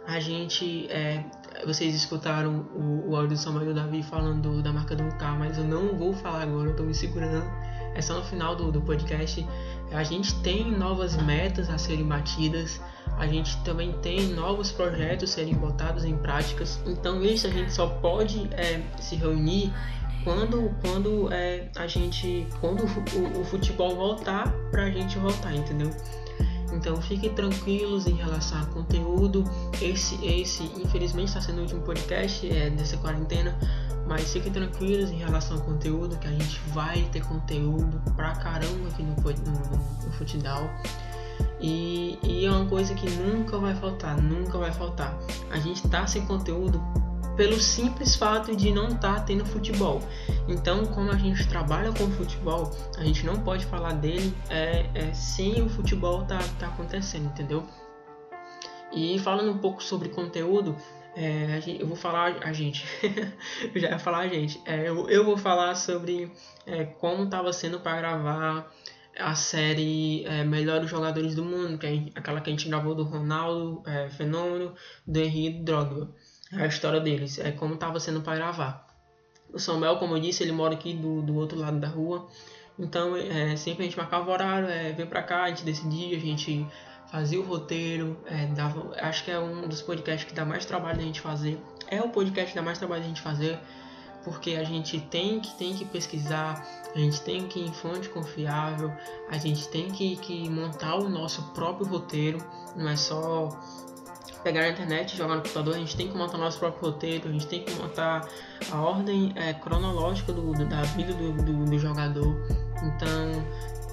A 0.06 0.18
gente 0.18 0.90
é, 0.90 1.24
vocês 1.66 1.94
escutaram 1.94 2.66
o, 2.74 3.10
o 3.10 3.16
áudio 3.16 3.36
do 3.36 3.36
Samuel 3.36 3.70
e 3.70 3.74
Davi 3.74 4.02
falando 4.02 4.62
da 4.62 4.72
marca 4.72 4.96
do 4.96 5.04
carro, 5.16 5.38
mas 5.38 5.58
eu 5.58 5.64
não 5.64 5.96
vou 5.96 6.12
falar 6.12 6.42
agora, 6.42 6.70
eu 6.70 6.76
tô 6.76 6.82
me 6.82 6.94
segurando. 6.94 7.44
é 7.94 8.00
só 8.00 8.14
no 8.14 8.24
final 8.24 8.56
do, 8.56 8.72
do 8.72 8.80
podcast. 8.80 9.46
A 9.92 10.02
gente 10.02 10.34
tem 10.40 10.70
novas 10.70 11.16
metas 11.16 11.68
a 11.68 11.76
serem 11.76 12.04
batidas, 12.04 12.80
a 13.18 13.26
gente 13.26 13.56
também 13.62 13.92
tem 14.00 14.28
novos 14.28 14.72
projetos 14.72 15.30
serem 15.30 15.54
botados 15.54 16.04
em 16.04 16.16
práticas. 16.16 16.80
Então 16.86 17.22
isso 17.22 17.46
a 17.46 17.50
gente 17.50 17.72
só 17.72 17.86
pode 17.86 18.48
é, 18.54 18.82
se 18.98 19.16
reunir 19.16 19.72
quando, 20.24 20.70
quando 20.80 21.32
é, 21.32 21.70
a 21.76 21.86
gente, 21.86 22.46
quando 22.60 22.82
o, 22.84 23.40
o 23.40 23.44
futebol 23.44 23.94
voltar, 23.94 24.52
pra 24.70 24.90
gente 24.90 25.18
voltar, 25.18 25.54
entendeu? 25.54 25.90
Então 26.72 27.00
fiquem 27.02 27.32
tranquilos 27.34 28.06
em 28.06 28.14
relação 28.14 28.60
ao 28.60 28.66
conteúdo. 28.66 29.44
Esse, 29.80 30.14
esse 30.24 30.64
infelizmente 30.82 31.28
está 31.28 31.40
sendo 31.40 31.58
o 31.58 31.62
último 31.62 31.82
podcast 31.82 32.48
é, 32.48 32.70
dessa 32.70 32.96
quarentena, 32.96 33.56
mas 34.08 34.32
fiquem 34.32 34.52
tranquilos 34.52 35.10
em 35.10 35.18
relação 35.18 35.58
ao 35.58 35.62
conteúdo, 35.62 36.16
que 36.18 36.26
a 36.26 36.32
gente 36.32 36.60
vai 36.68 37.02
ter 37.12 37.22
conteúdo 37.24 38.00
pra 38.16 38.32
caramba 38.32 38.88
aqui 38.88 39.02
no, 39.02 39.14
no, 39.14 39.76
no. 39.76 39.82
E, 41.60 42.18
e, 42.24 42.44
é 42.44 42.50
uma 42.50 42.66
coisa 42.66 42.92
que 42.94 43.08
nunca 43.10 43.56
vai 43.58 43.74
faltar, 43.74 44.20
nunca 44.20 44.58
vai 44.58 44.72
faltar. 44.72 45.16
A 45.50 45.58
gente 45.58 45.86
tá 45.88 46.06
sem 46.06 46.26
conteúdo 46.26 46.82
pelo 47.42 47.58
simples 47.58 48.14
fato 48.14 48.54
de 48.54 48.70
não 48.70 48.86
estar 48.86 49.16
tá 49.16 49.20
tendo 49.20 49.44
futebol. 49.44 50.00
Então, 50.46 50.86
como 50.86 51.10
a 51.10 51.16
gente 51.16 51.48
trabalha 51.48 51.90
com 51.90 52.08
futebol, 52.12 52.70
a 52.96 53.02
gente 53.02 53.26
não 53.26 53.42
pode 53.42 53.66
falar 53.66 53.94
dele 53.94 54.32
é, 54.48 54.86
é, 54.94 55.12
sem 55.12 55.60
o 55.60 55.68
futebol 55.68 56.24
tá, 56.24 56.38
tá 56.60 56.68
acontecendo, 56.68 57.26
entendeu? 57.26 57.66
E 58.92 59.18
falando 59.18 59.50
um 59.50 59.58
pouco 59.58 59.82
sobre 59.82 60.08
conteúdo, 60.10 60.76
é, 61.16 61.60
eu 61.80 61.88
vou 61.88 61.96
falar 61.96 62.36
a 62.44 62.52
gente, 62.52 62.86
eu 63.74 63.74
já 63.82 63.88
ia 63.88 63.98
falar 63.98 64.18
a 64.18 64.28
gente, 64.28 64.62
é, 64.64 64.88
eu, 64.88 65.10
eu, 65.10 65.24
vou 65.24 65.36
falar 65.36 65.74
sobre 65.74 66.30
é, 66.64 66.84
como 66.84 67.24
estava 67.24 67.52
sendo 67.52 67.80
para 67.80 67.96
gravar 67.96 68.72
a 69.18 69.34
série 69.34 70.24
é, 70.26 70.44
Melhores 70.44 70.88
Jogadores 70.88 71.34
do 71.34 71.44
Mundo, 71.44 71.76
que 71.76 71.86
é 71.86 72.04
aquela 72.14 72.40
que 72.40 72.50
a 72.50 72.52
gente 72.52 72.68
gravou 72.68 72.94
do 72.94 73.02
Ronaldo, 73.02 73.82
é, 73.84 74.08
Fenômeno, 74.10 74.76
do 75.04 75.18
Henrique 75.18 75.64
Drogba 75.64 76.14
a 76.52 76.66
história 76.66 77.00
deles, 77.00 77.38
é 77.38 77.50
como 77.50 77.74
estava 77.74 77.98
sendo 77.98 78.20
para 78.20 78.36
gravar. 78.36 78.86
O 79.52 79.58
Samuel, 79.58 79.96
como 79.96 80.16
eu 80.16 80.20
disse, 80.20 80.42
ele 80.42 80.52
mora 80.52 80.74
aqui 80.74 80.94
do, 80.94 81.22
do 81.22 81.34
outro 81.34 81.58
lado 81.58 81.78
da 81.78 81.88
rua, 81.88 82.26
então 82.78 83.16
é, 83.16 83.56
sempre 83.56 83.82
a 83.82 83.86
gente 83.86 83.96
marcava 83.96 84.28
o 84.28 84.32
horário, 84.32 84.68
é, 84.68 84.92
vem 84.92 85.06
para 85.06 85.22
cá, 85.22 85.44
a 85.44 85.48
gente 85.48 85.64
decidia, 85.64 86.16
a 86.16 86.20
gente 86.20 86.66
fazia 87.10 87.38
o 87.38 87.44
roteiro, 87.44 88.18
é, 88.26 88.46
dava, 88.46 88.94
acho 89.00 89.24
que 89.24 89.30
é 89.30 89.38
um 89.38 89.68
dos 89.68 89.82
podcasts 89.82 90.24
que 90.24 90.34
dá 90.34 90.44
mais 90.44 90.64
trabalho 90.64 90.96
da 90.96 91.04
gente 91.04 91.20
fazer, 91.20 91.60
é 91.88 92.00
o 92.00 92.08
podcast 92.08 92.50
que 92.50 92.56
dá 92.56 92.62
mais 92.62 92.78
trabalho 92.78 93.02
da 93.02 93.08
gente 93.08 93.20
fazer, 93.20 93.58
porque 94.24 94.52
a 94.52 94.64
gente 94.64 95.00
tem 95.00 95.40
que, 95.40 95.54
tem 95.56 95.74
que 95.74 95.84
pesquisar, 95.84 96.66
a 96.94 96.98
gente 96.98 97.20
tem 97.20 97.46
que 97.46 97.58
ir 97.58 97.66
em 97.66 97.72
fonte 97.72 98.08
confiável, 98.08 98.90
a 99.28 99.36
gente 99.36 99.68
tem 99.68 99.90
que, 99.90 100.16
que 100.16 100.48
montar 100.48 100.94
o 100.94 101.08
nosso 101.08 101.42
próprio 101.52 101.86
roteiro, 101.86 102.38
não 102.74 102.88
é 102.88 102.96
só 102.96 103.48
pegar 104.42 104.62
a 104.62 104.68
internet 104.68 105.16
jogar 105.16 105.36
no 105.36 105.42
computador, 105.42 105.74
a 105.74 105.78
gente 105.78 105.96
tem 105.96 106.08
que 106.08 106.16
montar 106.16 106.38
nosso 106.38 106.58
próprio 106.58 106.90
roteiro, 106.90 107.28
a 107.28 107.32
gente 107.32 107.46
tem 107.46 107.62
que 107.64 107.72
montar 107.74 108.28
a 108.70 108.80
ordem 108.80 109.32
é, 109.36 109.52
cronológica 109.54 110.32
do, 110.32 110.52
do, 110.52 110.66
da 110.66 110.82
vida 110.82 111.12
do, 111.14 111.32
do, 111.32 111.64
do 111.64 111.78
jogador. 111.78 112.36
Então 112.82 113.44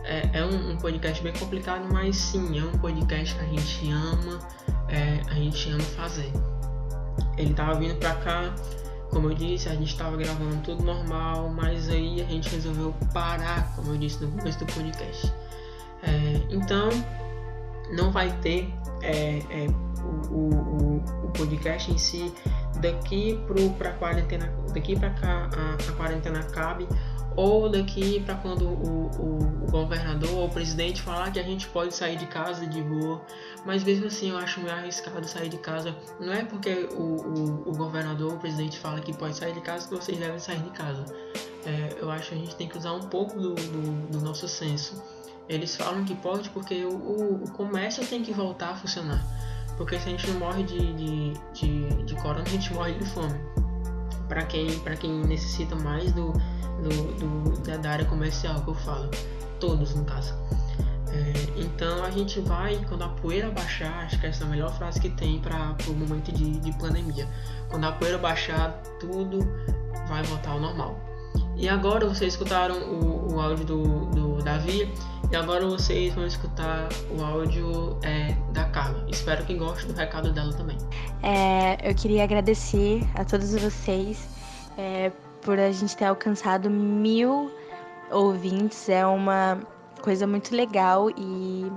é, 0.03 0.39
é 0.39 0.43
um, 0.43 0.71
um, 0.71 0.77
podcast 0.77 1.21
bem 1.23 1.33
complicado, 1.33 1.87
mas 1.91 2.15
sim, 2.15 2.57
é 2.57 2.63
um 2.63 2.77
podcast 2.79 3.35
que 3.35 3.41
a 3.41 3.47
gente 3.47 3.91
ama, 3.91 4.39
é, 4.87 5.21
a 5.29 5.35
gente 5.35 5.69
ama 5.69 5.81
fazer. 5.81 6.31
Ele 7.37 7.53
tava 7.53 7.75
vindo 7.75 7.95
pra 7.99 8.15
cá, 8.15 8.53
como 9.11 9.29
eu 9.29 9.35
disse, 9.35 9.69
a 9.69 9.73
gente 9.73 9.91
estava 9.91 10.17
gravando 10.17 10.57
tudo 10.63 10.83
normal, 10.83 11.49
mas 11.49 11.89
aí 11.89 12.21
a 12.21 12.25
gente 12.25 12.49
resolveu 12.49 12.93
parar, 13.13 13.73
como 13.75 13.93
eu 13.93 13.97
disse 13.97 14.23
no 14.23 14.31
começo 14.31 14.59
do 14.59 14.65
podcast. 14.65 15.31
É, 16.01 16.41
então, 16.49 16.89
não 17.91 18.11
vai 18.11 18.31
ter 18.41 18.73
é, 19.01 19.39
é, 19.49 19.67
o, 20.09 20.35
o, 20.35 21.03
o, 21.25 21.31
podcast 21.31 21.91
em 21.91 21.97
si 21.97 22.33
daqui 22.81 23.39
para 23.77 23.93
quarentena 23.93 24.51
daqui 24.73 24.97
para 24.97 25.09
cá 25.11 25.49
a, 25.55 25.73
a, 25.73 25.95
quarentena 25.95 26.39
acabe 26.39 26.87
ou 27.35 27.69
daqui 27.69 28.19
para 28.21 28.35
quando 28.35 28.67
o, 28.67 29.09
o, 29.17 29.65
o, 29.65 29.71
governador 29.71 30.31
ou 30.31 30.45
o 30.47 30.49
presidente 30.49 31.01
falar 31.01 31.31
que 31.31 31.39
a 31.39 31.43
gente 31.43 31.67
pode 31.67 31.95
sair 31.95 32.17
de 32.17 32.25
casa 32.25 32.65
de 32.65 32.81
boa. 32.81 33.21
Mas 33.65 33.83
mesmo 33.83 34.07
assim 34.07 34.31
eu 34.31 34.37
acho 34.37 34.59
meio 34.59 34.75
arriscado 34.75 35.25
sair 35.25 35.47
de 35.47 35.57
casa. 35.57 35.95
Não 36.19 36.33
é 36.33 36.43
porque 36.43 36.89
o, 36.91 37.69
o, 37.69 37.77
governador 37.77 38.31
ou 38.31 38.35
o 38.35 38.39
presidente 38.39 38.77
fala 38.77 38.99
que 38.99 39.13
pode 39.13 39.37
sair 39.37 39.53
de 39.53 39.61
casa 39.61 39.87
que 39.87 39.95
vocês 39.95 40.17
devem 40.17 40.39
sair 40.39 40.59
de 40.59 40.69
casa. 40.71 41.05
É, 41.65 41.97
eu 42.01 42.09
acho 42.11 42.29
que 42.29 42.35
a 42.35 42.37
gente 42.37 42.55
tem 42.55 42.67
que 42.67 42.77
usar 42.77 42.93
um 42.93 43.03
pouco 43.03 43.39
do, 43.39 43.53
do, 43.53 44.07
do 44.07 44.21
nosso 44.21 44.47
senso. 44.47 45.01
Eles 45.47 45.75
falam 45.75 46.05
que 46.05 46.15
pode 46.15 46.49
porque 46.51 46.83
o, 46.83 46.93
o, 46.93 47.43
o, 47.43 47.51
comércio 47.51 48.05
tem 48.05 48.21
que 48.21 48.31
voltar 48.31 48.69
a 48.69 48.75
funcionar. 48.75 49.23
Porque 49.79 49.97
se 49.97 50.09
a 50.09 50.11
gente 50.11 50.29
morre 50.31 50.63
de, 50.63 50.93
de, 50.93 51.33
de, 51.53 52.03
de 52.03 52.15
corona, 52.15 52.43
a 52.45 52.49
gente 52.49 52.73
morre 52.73 52.95
de 52.95 53.05
fome. 53.05 53.39
Para 54.27 54.43
quem, 54.43 54.67
quem 54.99 55.21
necessita 55.21 55.73
mais 55.77 56.11
do, 56.11 56.33
do, 56.83 57.49
do, 57.53 57.77
da 57.77 57.89
área 57.89 58.03
comercial 58.03 58.61
que 58.61 58.69
eu 58.69 58.75
falo. 58.75 59.09
Todos, 59.57 59.95
no 59.95 60.03
caso. 60.03 60.35
É, 61.13 61.61
então 61.61 62.03
a 62.03 62.11
gente 62.11 62.41
vai, 62.41 62.75
quando 62.89 63.03
a 63.03 63.07
poeira 63.07 63.49
baixar, 63.51 64.03
acho 64.03 64.19
que 64.19 64.27
essa 64.27 64.43
é 64.43 64.47
a 64.47 64.49
melhor 64.49 64.71
frase 64.77 64.99
que 64.99 65.09
tem 65.11 65.39
para 65.39 65.73
o 65.87 65.93
momento 65.93 66.29
de, 66.33 66.59
de 66.59 66.77
pandemia. 66.77 67.25
Quando 67.69 67.85
a 67.85 67.93
poeira 67.93 68.17
baixar, 68.17 68.73
tudo 68.99 69.39
vai 70.09 70.21
voltar 70.23 70.51
ao 70.51 70.59
normal. 70.59 71.08
E 71.59 71.67
agora 71.67 72.07
vocês 72.07 72.33
escutaram 72.33 72.77
o, 72.77 73.33
o 73.33 73.41
áudio 73.41 73.65
do, 73.65 74.05
do 74.05 74.41
Davi 74.41 74.89
e 75.29 75.35
agora 75.35 75.65
vocês 75.67 76.13
vão 76.15 76.25
escutar 76.25 76.87
o 77.11 77.21
áudio 77.21 77.99
é, 78.01 78.33
da 78.53 78.63
Carla. 78.63 79.05
Espero 79.09 79.45
que 79.45 79.55
gostem 79.55 79.91
do 79.91 79.97
recado 79.97 80.31
dela 80.31 80.53
também. 80.53 80.77
É, 81.21 81.77
eu 81.83 81.93
queria 81.93 82.23
agradecer 82.23 83.05
a 83.13 83.25
todos 83.25 83.53
vocês 83.53 84.25
é, 84.77 85.11
por 85.41 85.59
a 85.59 85.69
gente 85.69 85.97
ter 85.97 86.05
alcançado 86.05 86.69
mil 86.69 87.51
ouvintes. 88.09 88.87
É 88.87 89.05
uma 89.05 89.59
coisa 90.01 90.25
muito 90.25 90.55
legal 90.55 91.09
e 91.09 91.69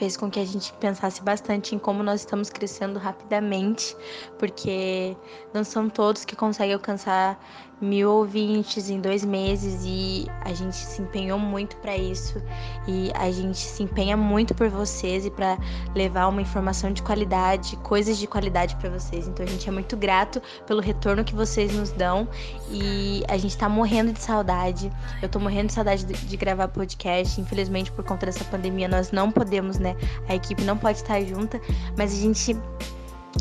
fez 0.00 0.16
com 0.16 0.30
que 0.30 0.38
a 0.38 0.44
gente 0.44 0.72
pensasse 0.74 1.22
bastante 1.22 1.74
em 1.74 1.78
como 1.78 2.02
nós 2.02 2.20
estamos 2.20 2.48
crescendo 2.48 2.98
rapidamente, 2.98 3.96
porque 4.38 5.16
não 5.52 5.64
são 5.64 5.88
todos 5.88 6.24
que 6.24 6.36
conseguem 6.36 6.74
alcançar 6.74 7.38
mil 7.80 8.10
ouvintes 8.10 8.90
em 8.90 9.00
dois 9.00 9.24
meses 9.24 9.82
e 9.84 10.26
a 10.42 10.52
gente 10.52 10.76
se 10.76 11.00
empenhou 11.00 11.38
muito 11.38 11.76
para 11.76 11.96
isso 11.96 12.40
e 12.86 13.10
a 13.14 13.30
gente 13.30 13.58
se 13.58 13.82
empenha 13.82 14.16
muito 14.16 14.54
por 14.54 14.68
vocês 14.68 15.24
e 15.24 15.30
para 15.30 15.58
levar 15.94 16.26
uma 16.26 16.42
informação 16.42 16.92
de 16.92 17.02
qualidade, 17.02 17.76
coisas 17.78 18.18
de 18.18 18.26
qualidade 18.26 18.76
para 18.76 18.90
vocês. 18.90 19.26
Então 19.26 19.44
a 19.44 19.48
gente 19.48 19.68
é 19.68 19.72
muito 19.72 19.96
grato 19.96 20.42
pelo 20.66 20.80
retorno 20.80 21.24
que 21.24 21.34
vocês 21.34 21.72
nos 21.74 21.90
dão 21.90 22.28
e 22.70 23.24
a 23.28 23.38
gente 23.38 23.56
tá 23.56 23.68
morrendo 23.68 24.12
de 24.12 24.20
saudade. 24.20 24.92
Eu 25.22 25.28
tô 25.28 25.38
morrendo 25.38 25.68
de 25.68 25.72
saudade 25.72 26.04
de, 26.04 26.12
de 26.12 26.36
gravar 26.36 26.68
podcast. 26.68 27.40
Infelizmente 27.40 27.90
por 27.92 28.04
conta 28.04 28.26
dessa 28.26 28.44
pandemia 28.44 28.88
nós 28.88 29.10
não 29.10 29.30
podemos, 29.30 29.78
né? 29.78 29.96
A 30.28 30.34
equipe 30.34 30.62
não 30.64 30.76
pode 30.76 30.98
estar 30.98 31.20
junta, 31.22 31.60
mas 31.96 32.12
a 32.12 32.16
gente 32.16 32.56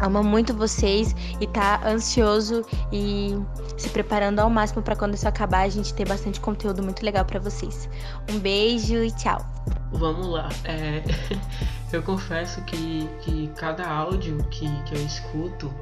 ama 0.02 0.24
muito 0.24 0.54
vocês 0.54 1.16
e 1.40 1.48
tá 1.48 1.82
ansioso 1.86 2.66
e 2.92 3.38
se 3.78 3.90
preparando 3.90 4.40
ao 4.40 4.50
máximo 4.50 4.82
para 4.82 4.96
quando 4.96 5.16
isso 5.16 5.28
acabar 5.28 5.62
a 5.62 5.70
gente 5.70 5.94
ter 5.94 6.08
bastante 6.08 6.40
conteúdo 6.40 6.84
muito 6.84 7.04
legal 7.04 7.26
para 7.26 7.40
vocês. 7.40 7.90
Um 8.30 8.40
beijo 8.40 8.96
e 9.04 9.12
tchau. 9.12 9.46
Vamos 9.92 10.28
lá. 10.28 10.50
É, 10.66 11.04
eu 11.92 12.02
confesso 12.04 12.62
que, 12.64 13.10
que 13.22 13.48
cada 13.56 13.88
áudio 13.88 14.38
que, 14.50 14.68
que 14.84 14.96
eu 14.96 15.06
escuto 15.06 15.74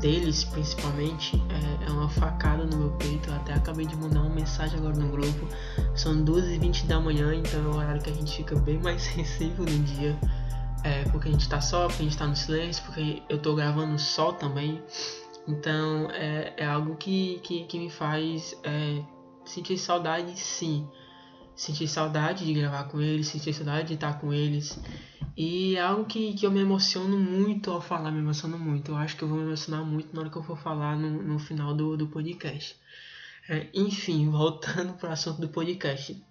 deles 0.00 0.44
principalmente 0.44 1.42
é, 1.48 1.88
é, 1.88 1.90
uma 1.90 2.08
facada 2.08 2.64
no 2.64 2.76
meu 2.76 2.90
peito. 2.92 3.28
Eu 3.28 3.36
até 3.36 3.54
acabei 3.54 3.86
de 3.86 3.96
mandar 3.96 4.20
uma 4.20 4.34
mensagem 4.34 4.78
agora 4.78 4.94
no 4.94 5.08
grupo. 5.08 5.46
São 5.94 6.24
2h20 6.24 6.86
da 6.86 7.00
manhã, 7.00 7.34
então 7.34 7.60
é 7.60 7.66
o 7.66 7.76
horário 7.76 8.00
que 8.00 8.10
a 8.10 8.14
gente 8.14 8.36
fica 8.36 8.54
bem 8.56 8.78
mais 8.78 9.02
sensível 9.14 9.64
no 9.64 9.78
dia 9.80 10.16
é, 10.82 11.04
porque 11.10 11.28
a 11.28 11.32
gente 11.32 11.48
tá 11.48 11.60
só, 11.60 11.86
porque 11.86 12.02
a 12.02 12.04
gente 12.04 12.16
tá 12.16 12.26
no 12.26 12.36
silêncio, 12.36 12.84
porque 12.84 13.22
eu 13.28 13.40
tô 13.40 13.54
gravando 13.54 13.98
só 13.98 14.32
também. 14.32 14.82
Então 15.46 16.10
é, 16.10 16.54
é 16.56 16.66
algo 16.66 16.96
que, 16.96 17.40
que, 17.42 17.64
que 17.64 17.78
me 17.78 17.90
faz 17.90 18.58
é, 18.64 19.02
sentir 19.44 19.78
saudade, 19.78 20.38
sim. 20.38 20.88
Sentir 21.54 21.88
saudade 21.88 22.46
de 22.46 22.54
gravar 22.54 22.84
com 22.84 23.00
eles, 23.00 23.28
sentir 23.28 23.52
saudade 23.52 23.88
de 23.88 23.94
estar 23.94 24.18
com 24.18 24.32
eles. 24.32 24.80
E 25.36 25.76
é 25.76 25.82
algo 25.82 26.04
que, 26.06 26.32
que 26.34 26.46
eu 26.46 26.50
me 26.50 26.60
emociono 26.60 27.18
muito 27.18 27.70
ao 27.70 27.80
falar, 27.80 28.10
me 28.10 28.18
emociono 28.18 28.58
muito. 28.58 28.92
Eu 28.92 28.96
acho 28.96 29.16
que 29.16 29.22
eu 29.22 29.28
vou 29.28 29.38
me 29.38 29.44
emocionar 29.44 29.84
muito 29.84 30.14
na 30.14 30.20
hora 30.20 30.30
que 30.30 30.36
eu 30.36 30.42
for 30.42 30.56
falar 30.56 30.96
no, 30.96 31.22
no 31.22 31.38
final 31.38 31.74
do, 31.74 31.96
do 31.96 32.06
podcast. 32.06 32.76
É, 33.48 33.68
enfim, 33.74 34.28
voltando 34.30 34.94
para 34.94 35.10
o 35.10 35.12
assunto 35.12 35.40
do 35.40 35.48
podcast. 35.48 36.22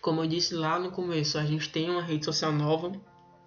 Como 0.00 0.22
eu 0.22 0.26
disse 0.28 0.54
lá 0.54 0.78
no 0.78 0.92
começo, 0.92 1.38
a 1.38 1.44
gente 1.44 1.70
tem 1.70 1.90
uma 1.90 2.02
rede 2.02 2.24
social 2.24 2.52
nova 2.52 2.92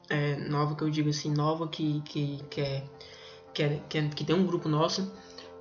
é, 0.09 0.35
nova 0.35 0.75
que 0.75 0.83
eu 0.83 0.89
digo 0.89 1.09
assim, 1.09 1.33
nova 1.33 1.67
que, 1.67 2.01
que, 2.01 2.39
que, 2.49 2.61
é, 2.61 2.83
que, 3.53 3.63
é, 3.63 3.81
que, 3.89 3.97
é, 3.97 4.07
que 4.09 4.23
tem 4.23 4.35
um 4.35 4.45
grupo 4.45 4.69
nosso, 4.69 5.11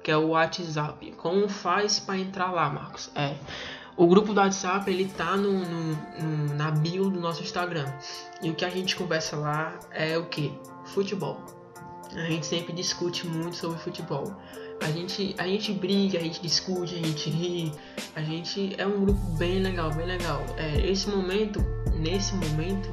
que 0.02 0.10
é 0.10 0.16
o 0.16 0.28
WhatsApp. 0.28 1.12
Como 1.16 1.48
faz 1.48 1.98
para 1.98 2.18
entrar 2.18 2.52
lá, 2.52 2.70
Marcos? 2.70 3.10
É, 3.14 3.34
O 3.96 4.06
grupo 4.06 4.34
do 4.34 4.40
WhatsApp 4.40 4.90
ele 4.90 5.06
tá 5.06 5.36
no, 5.36 5.52
no, 5.52 5.96
no, 6.20 6.54
na 6.54 6.70
bio 6.70 7.08
do 7.08 7.18
nosso 7.18 7.42
Instagram. 7.42 7.90
E 8.42 8.50
o 8.50 8.54
que 8.54 8.64
a 8.64 8.68
gente 8.68 8.94
conversa 8.94 9.36
lá 9.36 9.78
é 9.90 10.18
o 10.18 10.26
que? 10.26 10.52
Futebol. 10.84 11.40
A 12.14 12.26
gente 12.26 12.44
sempre 12.44 12.74
discute 12.74 13.26
muito 13.26 13.56
sobre 13.56 13.78
futebol. 13.78 14.36
A 14.82 14.90
gente, 14.90 15.34
a 15.38 15.46
gente 15.46 15.72
briga, 15.72 16.18
a 16.18 16.22
gente 16.22 16.42
discute, 16.42 16.94
a 16.94 16.98
gente 16.98 17.30
ri. 17.30 17.72
A 18.14 18.20
gente 18.20 18.74
é 18.76 18.86
um 18.86 19.06
grupo 19.06 19.20
bem 19.38 19.60
legal, 19.60 19.90
bem 19.94 20.06
legal. 20.06 20.44
É, 20.58 20.86
esse 20.86 21.08
momento, 21.08 21.64
nesse 21.94 22.34
momento, 22.34 22.88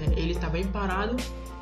é, 0.00 0.18
ele 0.18 0.34
tá 0.34 0.48
bem 0.48 0.66
parado 0.66 1.16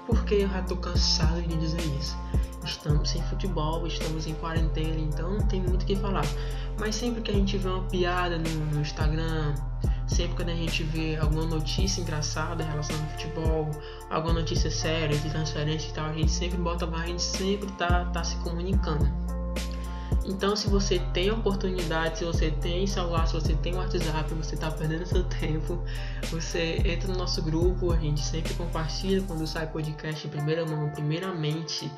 porque 0.07 0.37
eu 0.37 0.49
já 0.49 0.63
tô 0.63 0.77
cansado 0.77 1.43
de 1.43 1.57
dizer 1.57 1.83
isso. 1.99 2.17
Estamos 2.65 3.11
sem 3.11 3.23
futebol, 3.25 3.87
estamos 3.87 4.27
em 4.27 4.35
quarentena, 4.35 4.99
então 4.99 5.33
não 5.33 5.47
tem 5.47 5.61
muito 5.61 5.83
o 5.83 5.87
que 5.87 5.97
falar. 5.97 6.25
Mas 6.79 6.95
sempre 6.95 7.23
que 7.23 7.31
a 7.31 7.35
gente 7.35 7.57
vê 7.57 7.69
uma 7.69 7.83
piada 7.85 8.39
no, 8.39 8.51
no 8.73 8.81
Instagram, 8.81 9.55
sempre 10.07 10.37
quando 10.37 10.51
a 10.51 10.55
gente 10.55 10.83
vê 10.83 11.17
alguma 11.17 11.45
notícia 11.45 12.01
engraçada 12.01 12.65
relacionada 12.65 13.05
ao 13.05 13.11
futebol, 13.13 13.71
alguma 14.11 14.35
notícia 14.35 14.71
séria 14.71 15.17
de 15.17 15.31
transferência 15.31 15.89
e 15.89 15.93
tal, 15.93 16.07
a 16.07 16.13
gente 16.13 16.31
sempre 16.31 16.59
bota 16.59 16.87
lá, 16.87 17.01
a 17.01 17.07
gente 17.07 17.23
sempre 17.23 17.71
tá, 17.73 18.07
tá 18.07 18.25
se 18.25 18.37
comunicando. 18.37 19.28
Então, 20.29 20.55
se 20.55 20.69
você 20.69 21.01
tem 21.15 21.31
oportunidade, 21.31 22.19
se 22.19 22.25
você 22.25 22.51
tem 22.51 22.87
celular, 22.87 23.27
se 23.27 23.33
você 23.33 23.55
tem 23.55 23.75
WhatsApp, 23.75 24.35
você 24.35 24.55
está 24.57 24.71
perdendo 24.71 25.07
seu 25.07 25.25
tempo, 25.25 25.83
você 26.31 26.83
entra 26.85 27.09
no 27.11 27.17
nosso 27.17 27.41
grupo, 27.43 27.93
a 27.93 27.97
gente 27.97 28.23
sempre 28.23 28.53
compartilha 28.53 29.23
quando 29.23 29.47
sai 29.47 29.67
podcast 29.67 30.27
em 30.27 30.31
primeira 30.31 30.67
mão, 30.67 30.91
primeiramente. 30.91 31.91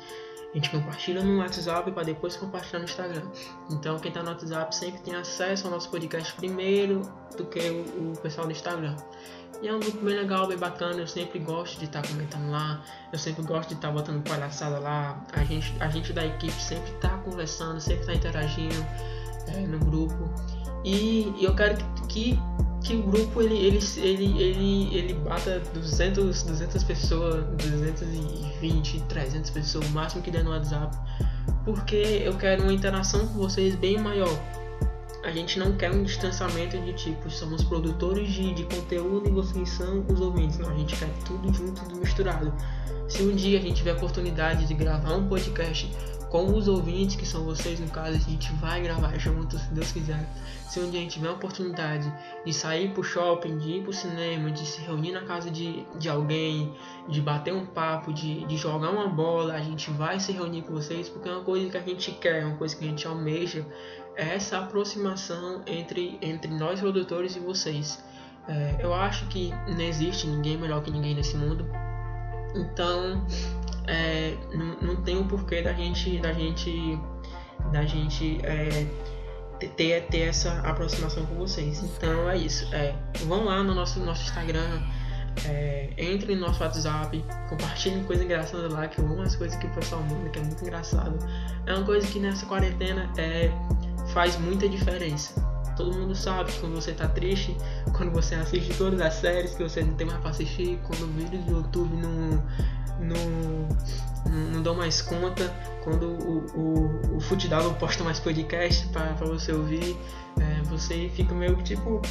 A 0.51 0.57
gente 0.57 0.69
compartilha 0.69 1.23
no 1.23 1.39
WhatsApp 1.39 1.89
para 1.91 2.03
depois 2.03 2.35
compartilhar 2.35 2.79
no 2.79 2.85
Instagram. 2.85 3.23
Então, 3.69 3.97
quem 3.99 4.09
está 4.09 4.21
no 4.21 4.29
WhatsApp 4.29 4.75
sempre 4.75 5.01
tem 5.01 5.15
acesso 5.15 5.65
ao 5.65 5.73
nosso 5.73 5.89
podcast 5.89 6.33
primeiro 6.33 7.01
do 7.37 7.45
que 7.45 7.59
o, 7.59 8.11
o 8.11 8.17
pessoal 8.17 8.45
do 8.45 8.51
Instagram. 8.51 8.95
E 9.61 9.67
é 9.67 9.73
um 9.73 9.79
grupo 9.79 10.03
bem 10.03 10.15
legal, 10.15 10.47
bem 10.47 10.57
bacana. 10.57 10.99
Eu 10.99 11.07
sempre 11.07 11.39
gosto 11.39 11.79
de 11.79 11.85
estar 11.85 12.01
tá 12.01 12.07
comentando 12.07 12.49
lá. 12.49 12.83
Eu 13.13 13.19
sempre 13.19 13.43
gosto 13.43 13.69
de 13.69 13.75
estar 13.75 13.89
tá 13.89 13.93
botando 13.93 14.21
palhaçada 14.27 14.79
lá. 14.79 15.23
A 15.33 15.43
gente, 15.43 15.73
a 15.79 15.87
gente 15.87 16.11
da 16.11 16.25
equipe 16.25 16.51
sempre 16.61 16.91
está 16.91 17.17
conversando, 17.19 17.79
sempre 17.79 18.01
está 18.01 18.13
interagindo 18.13 18.85
é, 19.47 19.59
no 19.61 19.79
grupo. 19.79 20.29
E, 20.83 21.31
e 21.37 21.43
eu 21.43 21.55
quero 21.55 21.77
que, 21.77 22.07
que 22.07 22.39
o 22.89 23.03
grupo 23.03 23.41
ele, 23.41 23.55
ele, 23.55 23.79
ele, 23.97 24.41
ele, 24.41 24.95
ele 24.95 25.13
bata 25.13 25.61
200, 25.73 26.43
200 26.43 26.83
pessoas, 26.83 27.45
220, 27.57 29.01
300 29.01 29.49
pessoas, 29.51 29.87
o 29.87 29.89
máximo 29.91 30.21
que 30.21 30.31
der 30.31 30.43
no 30.43 30.51
WhatsApp. 30.51 30.97
Porque 31.63 32.23
eu 32.25 32.35
quero 32.37 32.63
uma 32.63 32.73
interação 32.73 33.27
com 33.27 33.35
vocês 33.35 33.75
bem 33.75 33.99
maior 33.99 34.29
a 35.23 35.31
gente 35.31 35.59
não 35.59 35.73
quer 35.73 35.91
um 35.91 36.03
distanciamento 36.03 36.79
de 36.79 36.93
tipo, 36.93 37.29
somos 37.29 37.63
produtores 37.63 38.31
de, 38.31 38.53
de 38.53 38.63
conteúdo 38.63 39.29
e 39.29 39.31
vocês 39.31 39.69
são 39.69 40.03
os 40.09 40.19
ouvintes. 40.19 40.57
Não, 40.57 40.69
a 40.69 40.73
gente 40.73 40.95
quer 40.95 41.09
tudo 41.25 41.53
junto, 41.53 41.83
tudo 41.83 41.99
misturado. 41.99 42.51
Se 43.07 43.21
um 43.21 43.35
dia 43.35 43.59
a 43.59 43.61
gente 43.61 43.75
tiver 43.75 43.91
a 43.91 43.95
oportunidade 43.95 44.65
de 44.65 44.73
gravar 44.73 45.13
um 45.13 45.27
podcast 45.27 45.91
com 46.31 46.45
os 46.55 46.69
ouvintes, 46.69 47.17
que 47.17 47.25
são 47.25 47.43
vocês 47.43 47.77
no 47.81 47.89
caso, 47.89 48.15
a 48.15 48.19
gente 48.19 48.53
vai 48.53 48.81
gravar 48.81 49.17
junto, 49.19 49.59
se 49.59 49.73
Deus 49.73 49.91
quiser. 49.91 50.25
Se 50.69 50.79
um 50.79 50.89
dia 50.89 51.01
a 51.01 51.03
gente 51.03 51.15
tiver 51.15 51.27
a 51.27 51.33
oportunidade 51.33 52.11
de 52.45 52.53
sair 52.53 52.93
pro 52.93 53.03
shopping, 53.03 53.57
de 53.57 53.71
ir 53.71 53.83
pro 53.83 53.91
cinema, 53.91 54.49
de 54.49 54.65
se 54.65 54.79
reunir 54.79 55.11
na 55.11 55.23
casa 55.23 55.51
de, 55.51 55.85
de 55.99 56.07
alguém, 56.07 56.73
de 57.09 57.19
bater 57.19 57.53
um 57.53 57.65
papo, 57.65 58.13
de, 58.13 58.45
de 58.45 58.55
jogar 58.55 58.91
uma 58.91 59.09
bola, 59.09 59.55
a 59.55 59.59
gente 59.59 59.91
vai 59.91 60.21
se 60.21 60.31
reunir 60.31 60.61
com 60.61 60.73
vocês, 60.73 61.09
porque 61.09 61.27
é 61.27 61.33
uma 61.33 61.43
coisa 61.43 61.69
que 61.69 61.77
a 61.77 61.81
gente 61.81 62.11
quer, 62.13 62.43
é 62.43 62.45
uma 62.45 62.55
coisa 62.55 62.77
que 62.77 62.85
a 62.85 62.87
gente 62.87 63.05
almeja, 63.05 63.65
essa 64.15 64.59
aproximação 64.59 65.61
entre, 65.67 66.17
entre 66.21 66.49
nós 66.49 66.79
produtores 66.79 67.35
e 67.35 67.39
vocês. 67.41 68.01
É, 68.47 68.77
eu 68.79 68.93
acho 68.93 69.27
que 69.27 69.51
não 69.67 69.81
existe 69.81 70.27
ninguém 70.27 70.57
melhor 70.57 70.81
que 70.81 70.91
ninguém 70.91 71.13
nesse 71.13 71.35
mundo. 71.35 71.69
Então, 72.55 73.25
é, 73.87 74.35
não, 74.53 74.75
não 74.81 74.95
tem 75.03 75.17
o 75.17 75.25
porquê 75.25 75.61
da 75.61 75.73
gente, 75.73 76.19
da 76.19 76.33
gente, 76.33 76.99
da 77.71 77.85
gente 77.85 78.39
é, 78.43 78.87
ter, 79.67 80.01
ter 80.07 80.21
essa 80.21 80.59
aproximação 80.61 81.25
com 81.25 81.35
vocês. 81.35 81.83
Então 81.83 82.29
é 82.29 82.37
isso. 82.37 82.73
É, 82.73 82.95
vão 83.25 83.45
lá 83.45 83.63
no 83.63 83.73
nosso, 83.73 83.99
nosso 83.99 84.23
Instagram, 84.23 84.81
é, 85.45 85.89
entre 85.97 86.35
no 86.35 86.41
nosso 86.41 86.61
WhatsApp, 86.63 87.23
compartilhem 87.49 88.03
coisa 88.03 88.23
engraçada 88.23 88.67
lá, 88.69 88.87
que 88.87 88.99
eu 88.99 89.05
amo 89.05 89.21
as 89.21 89.35
coisas 89.35 89.57
que 89.57 89.67
o 89.67 89.69
pessoal 89.71 90.01
manda, 90.03 90.29
que 90.29 90.39
é 90.39 90.43
muito 90.43 90.61
engraçado. 90.61 91.17
É 91.65 91.73
uma 91.73 91.85
coisa 91.85 92.05
que 92.07 92.19
nessa 92.19 92.45
quarentena 92.45 93.09
é 93.17 93.51
faz 94.13 94.37
muita 94.37 94.67
diferença. 94.67 95.50
Todo 95.75 95.97
mundo 95.97 96.15
sabe 96.15 96.51
quando 96.59 96.75
você 96.75 96.91
tá 96.91 97.07
triste, 97.07 97.55
quando 97.93 98.11
você 98.11 98.35
assiste 98.35 98.73
todas 98.77 98.99
as 99.01 99.15
séries 99.15 99.55
que 99.55 99.63
você 99.63 99.83
não 99.83 99.93
tem 99.95 100.07
mais 100.07 100.19
pra 100.19 100.29
assistir, 100.29 100.79
quando 100.85 101.03
o 101.03 101.07
vídeo 101.07 101.41
do 101.43 101.51
YouTube 101.57 101.95
não, 101.95 102.43
não, 102.99 104.51
não 104.53 104.61
dão 104.61 104.75
mais 104.75 105.01
conta, 105.01 105.49
quando 105.83 106.07
o, 106.07 106.45
o, 106.55 107.17
o 107.17 107.19
Futidal 107.21 107.63
não 107.63 107.73
posta 107.73 108.03
mais 108.03 108.19
podcast 108.19 108.87
pra, 108.89 109.13
pra 109.13 109.27
você 109.27 109.51
ouvir, 109.51 109.97
é, 110.39 110.61
você 110.63 111.09
fica 111.15 111.33
meio 111.33 111.55
tipo, 111.63 112.01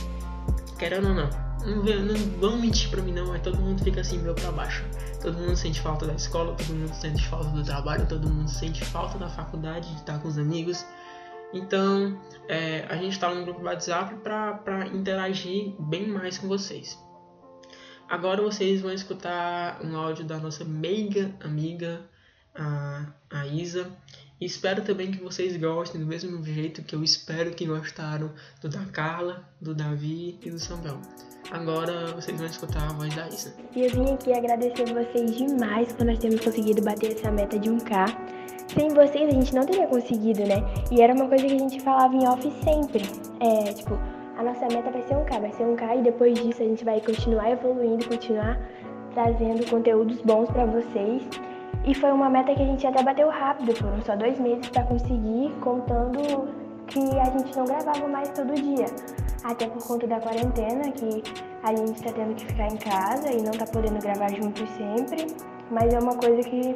querendo 0.79 1.09
ou 1.09 1.15
não. 1.15 1.51
Não, 1.65 1.83
não 1.83 2.15
vão 2.41 2.57
mentir 2.57 2.89
pra 2.89 3.03
mim 3.03 3.13
não, 3.13 3.29
mas 3.29 3.43
todo 3.43 3.59
mundo 3.59 3.85
fica 3.85 4.01
assim 4.01 4.19
meio 4.19 4.35
pra 4.35 4.51
baixo. 4.51 4.85
Todo 5.21 5.37
mundo 5.37 5.55
sente 5.55 5.81
falta 5.81 6.07
da 6.07 6.15
escola, 6.15 6.55
todo 6.55 6.75
mundo 6.75 6.95
sente 6.95 7.29
falta 7.29 7.51
do 7.51 7.63
trabalho, 7.63 8.07
todo 8.07 8.29
mundo 8.29 8.49
sente 8.49 8.83
falta 8.83 9.19
da 9.19 9.29
faculdade, 9.29 9.87
de 9.91 9.97
estar 9.97 10.19
com 10.19 10.29
os 10.29 10.39
amigos. 10.39 10.85
Então, 11.53 12.21
é, 12.49 12.85
a 12.89 12.97
gente 12.97 13.13
está 13.13 13.33
no 13.35 13.45
grupo 13.45 13.61
do 13.61 13.67
WhatsApp 13.67 14.17
para 14.23 14.87
interagir 14.89 15.75
bem 15.79 16.07
mais 16.07 16.39
com 16.39 16.47
vocês. 16.47 16.99
Agora 18.09 18.43
vocês 18.43 18.81
vão 18.81 18.93
escutar 18.93 19.81
um 19.85 19.97
áudio 19.97 20.25
da 20.25 20.37
nossa 20.39 20.65
meiga 20.65 21.33
amiga, 21.41 22.01
a, 22.55 23.07
a 23.31 23.47
Isa. 23.47 23.91
E 24.41 24.47
espero 24.47 24.83
também 24.83 25.11
que 25.11 25.23
vocês 25.23 25.57
gostem 25.57 26.01
do 26.01 26.07
mesmo 26.07 26.43
jeito 26.43 26.83
que 26.83 26.97
eu 26.97 27.05
espero 27.05 27.51
que 27.51 27.67
gostaram 27.67 28.33
do 28.61 28.69
da 28.69 28.85
Carla, 28.87 29.49
do 29.61 29.75
Davi 29.75 30.39
e 30.43 30.51
do 30.51 30.59
Samuel. 30.59 31.01
Agora 31.51 32.13
vocês 32.15 32.37
vão 32.37 32.47
escutar 32.47 32.89
a 32.89 32.93
voz 32.93 33.15
da 33.15 33.29
Isa. 33.29 33.55
E 33.77 33.83
eu 33.83 33.91
vim 33.91 34.13
aqui 34.13 34.33
agradecer 34.33 34.93
vocês 34.93 35.37
demais 35.37 35.93
por 35.93 36.07
nós 36.07 36.19
termos 36.19 36.41
conseguido 36.41 36.83
bater 36.83 37.13
essa 37.13 37.31
meta 37.31 37.59
de 37.59 37.69
1K 37.69 38.40
sem 38.75 38.89
vocês 38.91 39.29
a 39.29 39.33
gente 39.33 39.55
não 39.55 39.65
teria 39.67 39.87
conseguido, 39.87 40.45
né? 40.47 40.63
E 40.91 41.01
era 41.01 41.13
uma 41.15 41.27
coisa 41.29 41.47
que 41.47 41.55
a 41.55 41.59
gente 41.59 41.81
falava 41.81 42.15
em 42.15 42.27
off 42.27 42.43
sempre. 42.63 43.03
É, 43.41 43.73
tipo, 43.73 43.99
a 44.37 44.43
nossa 44.43 44.67
meta 44.67 44.91
vai 44.91 45.03
ser 45.03 45.17
um 45.17 45.25
K, 45.25 45.39
vai 45.39 45.53
ser 45.53 45.65
um 45.65 45.77
K 45.77 45.97
e 45.97 46.03
depois 46.03 46.35
disso 46.35 46.63
a 46.63 46.67
gente 46.67 46.85
vai 46.85 47.01
continuar 47.01 47.51
evoluindo, 47.51 48.09
continuar 48.09 48.59
trazendo 49.13 49.69
conteúdos 49.69 50.21
bons 50.23 50.49
para 50.51 50.67
vocês. 50.67 51.23
E 51.85 51.95
foi 51.95 52.13
uma 52.13 52.29
meta 52.29 52.55
que 52.55 52.63
a 52.63 52.67
gente 52.67 52.87
até 52.87 53.03
bateu 53.03 53.29
rápido, 53.29 53.75
foram 53.75 54.01
só 54.03 54.15
dois 54.15 54.39
meses 54.39 54.69
para 54.69 54.85
conseguir, 54.85 55.51
contando 55.61 56.49
que 56.87 57.01
a 57.19 57.25
gente 57.25 57.57
não 57.57 57.65
gravava 57.65 58.07
mais 58.07 58.29
todo 58.31 58.55
dia. 58.55 58.87
Até 59.45 59.67
por 59.67 59.83
conta 59.87 60.07
da 60.07 60.21
quarentena, 60.21 60.91
que 60.91 61.23
a 61.63 61.75
gente 61.75 61.95
está 61.95 62.13
tendo 62.13 62.35
que 62.35 62.45
ficar 62.45 62.67
em 62.67 62.77
casa 62.77 63.33
e 63.33 63.41
não 63.41 63.53
tá 63.53 63.65
podendo 63.67 63.99
gravar 64.01 64.31
juntos 64.35 64.69
sempre 64.71 65.27
mas 65.71 65.93
é 65.95 65.99
uma 65.99 66.17
coisa 66.17 66.43
que 66.49 66.75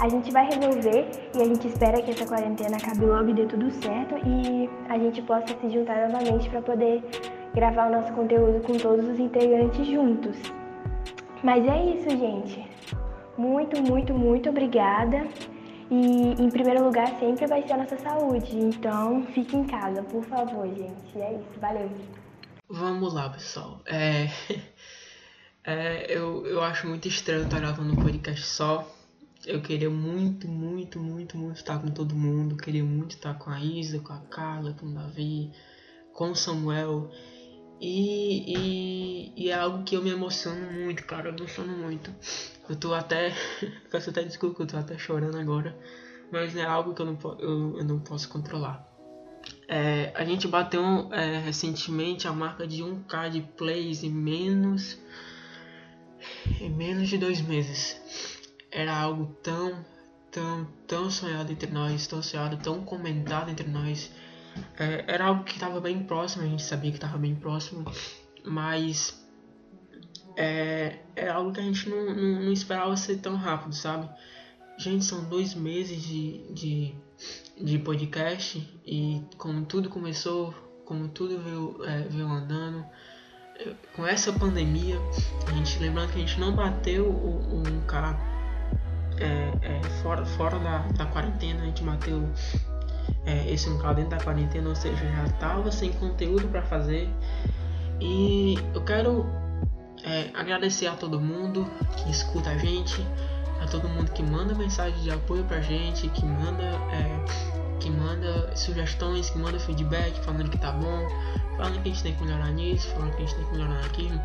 a 0.00 0.08
gente 0.08 0.32
vai 0.32 0.46
resolver 0.46 1.06
e 1.34 1.42
a 1.42 1.44
gente 1.44 1.68
espera 1.68 2.02
que 2.02 2.10
essa 2.10 2.26
quarentena 2.26 2.76
acabe 2.76 3.04
logo 3.04 3.30
e 3.30 3.34
dê 3.34 3.46
tudo 3.46 3.70
certo 3.70 4.14
e 4.26 4.68
a 4.88 4.98
gente 4.98 5.22
possa 5.22 5.46
se 5.46 5.70
juntar 5.70 6.08
novamente 6.08 6.48
para 6.50 6.60
poder 6.60 7.02
gravar 7.54 7.88
o 7.88 7.92
nosso 7.92 8.12
conteúdo 8.12 8.60
com 8.66 8.76
todos 8.76 9.08
os 9.08 9.18
integrantes 9.18 9.86
juntos. 9.86 10.36
Mas 11.42 11.64
é 11.66 11.84
isso, 11.94 12.10
gente. 12.10 12.66
Muito, 13.36 13.80
muito, 13.82 14.12
muito 14.12 14.48
obrigada. 14.50 15.26
E 15.90 16.42
em 16.42 16.50
primeiro 16.50 16.84
lugar 16.84 17.08
sempre 17.20 17.46
vai 17.46 17.62
ser 17.62 17.74
a 17.74 17.76
nossa 17.78 17.96
saúde. 17.98 18.56
Então 18.56 19.22
fique 19.34 19.56
em 19.56 19.64
casa, 19.64 20.02
por 20.02 20.24
favor, 20.24 20.66
gente. 20.66 21.20
É 21.20 21.34
isso. 21.34 21.60
Valeu. 21.60 21.90
Vamos 22.68 23.14
lá, 23.14 23.28
pessoal. 23.28 23.80
É. 23.86 24.28
É, 25.66 26.14
eu, 26.14 26.46
eu 26.46 26.62
acho 26.62 26.86
muito 26.86 27.08
estranho 27.08 27.44
estar 27.44 27.58
gravando 27.58 27.94
um 27.94 27.96
podcast 27.96 28.44
só. 28.46 28.86
Eu 29.46 29.62
queria 29.62 29.88
muito, 29.88 30.46
muito, 30.46 30.98
muito, 31.00 31.38
muito 31.38 31.56
estar 31.56 31.78
com 31.78 31.88
todo 31.88 32.14
mundo. 32.14 32.54
Queria 32.56 32.84
muito 32.84 33.12
estar 33.16 33.34
com 33.38 33.48
a 33.48 33.58
Isa, 33.58 33.98
com 33.98 34.12
a 34.12 34.18
Carla, 34.18 34.74
com 34.74 34.86
o 34.86 34.92
Davi, 34.92 35.50
com 36.12 36.32
o 36.32 36.36
Samuel. 36.36 37.10
E, 37.80 38.56
e, 38.56 39.32
e, 39.36 39.50
é 39.50 39.54
algo 39.54 39.84
que 39.84 39.96
eu 39.96 40.02
me 40.02 40.10
emociono 40.10 40.70
muito, 40.70 41.04
cara. 41.04 41.30
Eu 41.30 41.32
me 41.32 41.40
emociono 41.40 41.72
muito. 41.72 42.14
Eu 42.68 42.76
tô 42.76 42.92
até. 42.92 43.34
Peço 43.90 44.10
até 44.10 44.22
desculpa, 44.22 44.62
eu 44.62 44.66
tô 44.66 44.76
até 44.76 44.98
chorando 44.98 45.38
agora. 45.38 45.74
Mas 46.30 46.54
é 46.56 46.64
algo 46.64 46.92
que 46.94 47.00
eu 47.00 47.06
não, 47.06 47.18
eu, 47.38 47.78
eu 47.78 47.84
não 47.84 48.00
posso 48.00 48.28
controlar. 48.28 48.86
É, 49.66 50.12
a 50.14 50.24
gente 50.26 50.46
bateu 50.46 50.82
é, 51.10 51.38
recentemente 51.38 52.28
a 52.28 52.32
marca 52.32 52.66
de 52.66 52.82
1k 52.82 53.30
de 53.30 53.40
plays 53.40 54.02
e 54.02 54.10
menos 54.10 54.98
em 56.60 56.70
menos 56.70 57.08
de 57.08 57.18
dois 57.18 57.40
meses. 57.40 58.00
Era 58.70 58.96
algo 58.96 59.26
tão, 59.42 59.84
tão, 60.30 60.66
tão 60.86 61.10
sonhado 61.10 61.52
entre 61.52 61.70
nós, 61.70 62.06
tão 62.06 62.22
sonhado, 62.22 62.56
tão 62.56 62.84
comentado 62.84 63.50
entre 63.50 63.68
nós. 63.68 64.10
É, 64.78 65.04
era 65.06 65.26
algo 65.26 65.44
que 65.44 65.52
estava 65.52 65.80
bem 65.80 66.02
próximo, 66.04 66.44
a 66.44 66.46
gente 66.46 66.62
sabia 66.62 66.90
que 66.90 66.96
estava 66.96 67.18
bem 67.18 67.34
próximo, 67.34 67.84
mas 68.44 69.24
é, 70.36 70.98
é 71.16 71.28
algo 71.28 71.52
que 71.52 71.60
a 71.60 71.62
gente 71.62 71.88
não, 71.88 72.14
não, 72.14 72.42
não, 72.42 72.52
esperava 72.52 72.96
ser 72.96 73.18
tão 73.18 73.36
rápido, 73.36 73.74
sabe? 73.74 74.08
Gente, 74.76 75.04
são 75.04 75.24
dois 75.24 75.54
meses 75.54 76.02
de, 76.02 76.52
de, 76.52 76.94
de 77.60 77.78
podcast 77.78 78.58
e 78.84 79.22
como 79.38 79.64
tudo 79.64 79.88
começou, 79.88 80.52
como 80.84 81.08
tudo 81.08 81.38
veio, 81.40 81.84
é, 81.84 82.02
veio 82.02 82.26
andando, 82.26 82.84
com 83.94 84.06
essa 84.06 84.32
pandemia, 84.32 84.98
a 85.46 85.52
gente 85.52 85.78
lembrando 85.78 86.12
que 86.12 86.18
a 86.18 86.20
gente 86.20 86.38
não 86.40 86.54
bateu 86.54 87.06
o, 87.06 87.60
o 87.60 87.62
1K 87.62 88.16
é, 89.18 89.52
é, 89.62 89.82
fora, 90.02 90.24
fora 90.24 90.58
da, 90.58 90.78
da 90.88 91.06
quarentena, 91.06 91.62
a 91.62 91.66
gente 91.66 91.82
bateu 91.82 92.28
é, 93.24 93.50
esse 93.50 93.68
1K 93.68 93.94
dentro 93.94 94.10
da 94.10 94.24
quarentena, 94.24 94.68
ou 94.68 94.74
seja, 94.74 94.96
já 94.96 95.26
estava 95.26 95.70
sem 95.70 95.92
conteúdo 95.92 96.48
para 96.48 96.62
fazer. 96.62 97.08
E 98.00 98.58
eu 98.74 98.82
quero 98.84 99.26
é, 100.04 100.30
agradecer 100.34 100.86
a 100.86 100.94
todo 100.94 101.20
mundo 101.20 101.66
que 101.96 102.10
escuta 102.10 102.50
a 102.50 102.58
gente, 102.58 103.00
a 103.60 103.66
todo 103.66 103.88
mundo 103.88 104.10
que 104.12 104.22
manda 104.22 104.54
mensagem 104.54 105.00
de 105.02 105.10
apoio 105.10 105.44
pra 105.44 105.60
gente, 105.60 106.08
que 106.08 106.24
manda, 106.24 106.62
é, 106.62 107.63
que 107.84 107.90
manda 107.90 108.56
sugestões, 108.56 109.28
que 109.28 109.38
manda 109.38 109.60
feedback 109.60 110.18
falando 110.24 110.48
que 110.48 110.56
tá 110.56 110.72
bom, 110.72 111.06
falando 111.58 111.82
que 111.82 111.90
a 111.90 111.92
gente 111.92 112.02
tem 112.02 112.14
que 112.14 112.24
melhorar 112.24 112.50
nisso, 112.50 112.88
falando 112.88 113.10
que 113.14 113.22
a 113.22 113.26
gente 113.26 113.34
tem 113.34 113.44
que 113.44 113.52
melhorar 113.52 113.82
naquilo. 113.82 114.20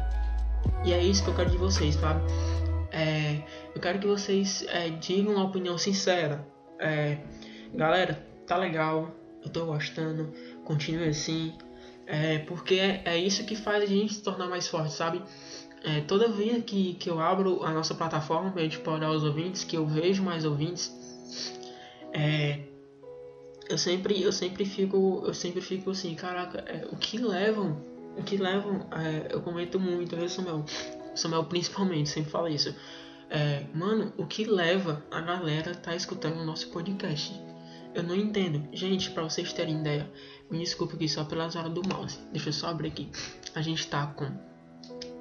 E 0.85 0.93
é 0.93 1.03
isso 1.03 1.21
que 1.25 1.29
eu 1.29 1.35
quero 1.35 1.49
de 1.49 1.57
vocês, 1.57 1.95
sabe? 1.95 2.21
É, 2.89 3.43
eu 3.75 3.81
quero 3.81 3.99
que 3.99 4.07
vocês 4.07 4.65
é, 4.69 4.87
digam 4.89 5.33
uma 5.33 5.43
opinião 5.43 5.77
sincera. 5.77 6.47
É, 6.79 7.17
galera, 7.73 8.25
tá 8.47 8.55
legal, 8.55 9.11
eu 9.43 9.49
tô 9.49 9.65
gostando, 9.65 10.33
continue 10.63 11.09
assim. 11.09 11.53
É, 12.07 12.39
porque 12.39 12.79
é, 13.03 13.17
isso 13.17 13.43
que 13.43 13.57
faz 13.57 13.83
a 13.83 13.85
gente 13.85 14.13
se 14.13 14.23
tornar 14.23 14.47
mais 14.47 14.69
forte, 14.69 14.93
sabe? 14.93 15.21
É, 15.83 15.99
toda 15.99 16.29
vez 16.29 16.63
que, 16.63 16.93
que 16.93 17.09
eu 17.09 17.19
abro 17.19 17.61
a 17.65 17.71
nossa 17.71 17.93
plataforma 17.93 18.51
para 18.51 18.61
a 18.61 18.63
gente 18.63 18.81
olhar 18.87 19.11
os 19.11 19.25
ouvintes, 19.25 19.65
que 19.65 19.75
eu 19.75 19.85
vejo 19.85 20.23
mais 20.23 20.45
ouvintes, 20.45 20.97
é, 22.13 22.68
eu 23.69 23.77
sempre 23.77 24.21
eu 24.21 24.31
sempre 24.31 24.65
fico 24.65 25.23
eu 25.25 25.33
sempre 25.33 25.61
fico 25.61 25.91
assim, 25.91 26.15
caraca, 26.15 26.59
é, 26.67 26.87
o 26.91 26.97
que 26.97 27.17
levam, 27.17 27.77
o 28.17 28.23
que 28.23 28.35
levam, 28.35 28.87
é, 28.91 29.33
eu 29.33 29.41
comento 29.41 29.79
muito, 29.79 30.15
eu 30.15 30.27
Samuel, 30.27 30.65
Samuel 31.15 31.45
principalmente 31.45 32.09
sempre 32.09 32.31
fala 32.31 32.49
isso. 32.49 32.75
É, 33.29 33.63
mano, 33.75 34.11
o 34.17 34.25
que 34.25 34.43
leva 34.43 35.05
a 35.11 35.21
galera 35.21 35.75
tá 35.75 35.95
escutando 35.95 36.39
o 36.39 36.43
nosso 36.43 36.69
podcast? 36.69 37.31
Eu 37.93 38.01
não 38.01 38.15
entendo. 38.15 38.67
Gente, 38.73 39.11
para 39.11 39.23
vocês 39.23 39.53
terem 39.53 39.79
ideia, 39.79 40.11
me 40.49 40.57
desculpe 40.59 40.95
aqui 40.95 41.07
só 41.07 41.23
pelas 41.23 41.55
horas 41.55 41.71
do 41.71 41.81
mouse. 41.87 42.19
Deixa 42.31 42.49
eu 42.49 42.53
só 42.53 42.67
abrir 42.67 42.87
aqui. 42.87 43.09
A 43.53 43.61
gente 43.61 43.87
tá 43.87 44.07
com 44.07 44.31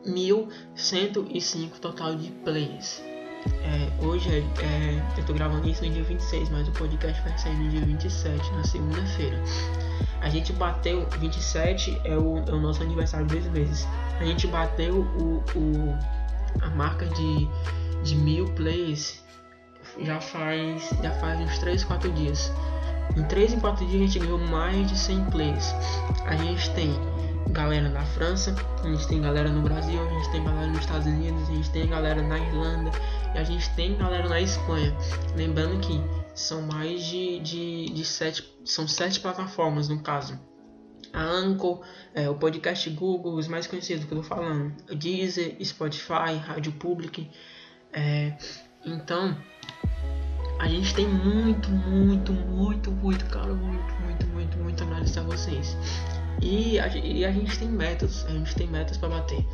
1105 0.06 1.78
total 1.80 2.14
de 2.16 2.30
plays. 2.30 3.02
É, 3.62 4.04
hoje 4.04 4.28
é, 4.30 4.38
é, 4.62 5.02
eu 5.16 5.24
tô 5.24 5.32
gravando 5.32 5.68
isso 5.68 5.84
no 5.84 5.90
dia 5.90 6.02
26, 6.02 6.48
mas 6.50 6.68
o 6.68 6.72
podcast 6.72 7.20
vai 7.22 7.36
sair 7.38 7.56
no 7.56 7.68
dia 7.70 7.80
27, 7.80 8.52
na 8.52 8.64
segunda-feira. 8.64 9.42
A 10.20 10.28
gente 10.28 10.52
bateu 10.52 11.06
27 11.18 12.00
é 12.04 12.16
o, 12.16 12.38
é 12.38 12.52
o 12.52 12.60
nosso 12.60 12.82
aniversário 12.82 13.26
dois 13.26 13.46
meses. 13.46 13.86
A 14.20 14.24
gente 14.24 14.46
bateu 14.46 15.00
o, 15.00 15.42
o, 15.56 15.98
a 16.60 16.70
marca 16.70 17.06
de, 17.06 17.48
de 18.02 18.16
mil 18.16 18.46
plays 18.54 19.22
já 20.00 20.20
faz 20.20 20.90
já 21.02 21.10
faz 21.12 21.40
uns 21.40 21.58
3, 21.58 21.84
4 21.84 22.12
dias. 22.12 22.52
Em 23.16 23.22
3 23.24 23.54
em 23.54 23.60
4 23.60 23.86
dias 23.86 24.02
a 24.02 24.06
gente 24.06 24.18
ganhou 24.18 24.38
mais 24.38 24.86
de 24.90 24.98
100 24.98 25.24
plays. 25.26 25.74
A 26.26 26.36
gente 26.36 26.70
tem 26.74 26.92
galera 27.52 27.88
na 27.88 28.04
França, 28.04 28.54
a 28.82 28.86
gente 28.86 29.06
tem 29.08 29.20
galera 29.20 29.48
no 29.48 29.62
Brasil, 29.62 30.00
a 30.00 30.10
gente 30.10 30.30
tem 30.30 30.44
galera 30.44 30.66
nos 30.66 30.80
Estados 30.80 31.06
Unidos, 31.06 31.48
a 31.48 31.52
gente 31.52 31.70
tem 31.70 31.88
galera 31.88 32.22
na 32.22 32.38
Irlanda 32.38 32.90
e 33.34 33.38
a 33.38 33.44
gente 33.44 33.68
tem 33.74 33.96
galera 33.96 34.28
na 34.28 34.40
Espanha. 34.40 34.94
Lembrando 35.36 35.80
que 35.80 36.00
são 36.34 36.62
mais 36.62 37.04
de, 37.04 37.40
de, 37.40 37.86
de 37.90 38.04
sete, 38.04 38.44
são 38.64 38.86
sete 38.86 39.20
plataformas 39.20 39.88
no 39.88 40.00
caso. 40.00 40.38
A 41.12 41.22
Anchor, 41.22 41.80
é, 42.14 42.28
o 42.28 42.34
podcast 42.34 42.88
Google, 42.90 43.34
os 43.34 43.48
mais 43.48 43.66
conhecidos 43.66 44.04
que 44.04 44.12
eu 44.12 44.18
tô 44.18 44.24
falando, 44.24 44.74
o 44.90 44.94
Deezer, 44.94 45.56
Spotify, 45.64 46.36
Rádio 46.44 46.72
Public. 46.72 47.30
É, 47.92 48.36
então, 48.84 49.36
a 50.58 50.68
gente 50.68 50.94
tem 50.94 51.08
muito, 51.08 51.70
muito, 51.70 52.32
muito, 52.32 52.90
muito, 52.90 53.24
cara, 53.26 53.54
muito, 53.54 53.94
muito, 54.02 54.26
muito, 54.26 54.58
muito 54.58 54.82
a 54.82 54.86
agradecer 54.86 55.20
a 55.20 55.22
vocês. 55.22 55.76
E 56.40 56.78
a, 56.78 56.88
e 56.88 57.24
a 57.24 57.32
gente 57.32 57.58
tem 57.58 57.68
metas, 57.68 58.24
a 58.26 58.30
gente 58.30 58.54
tem 58.54 58.66
metas 58.66 58.96
para 58.96 59.08
bater. 59.08 59.44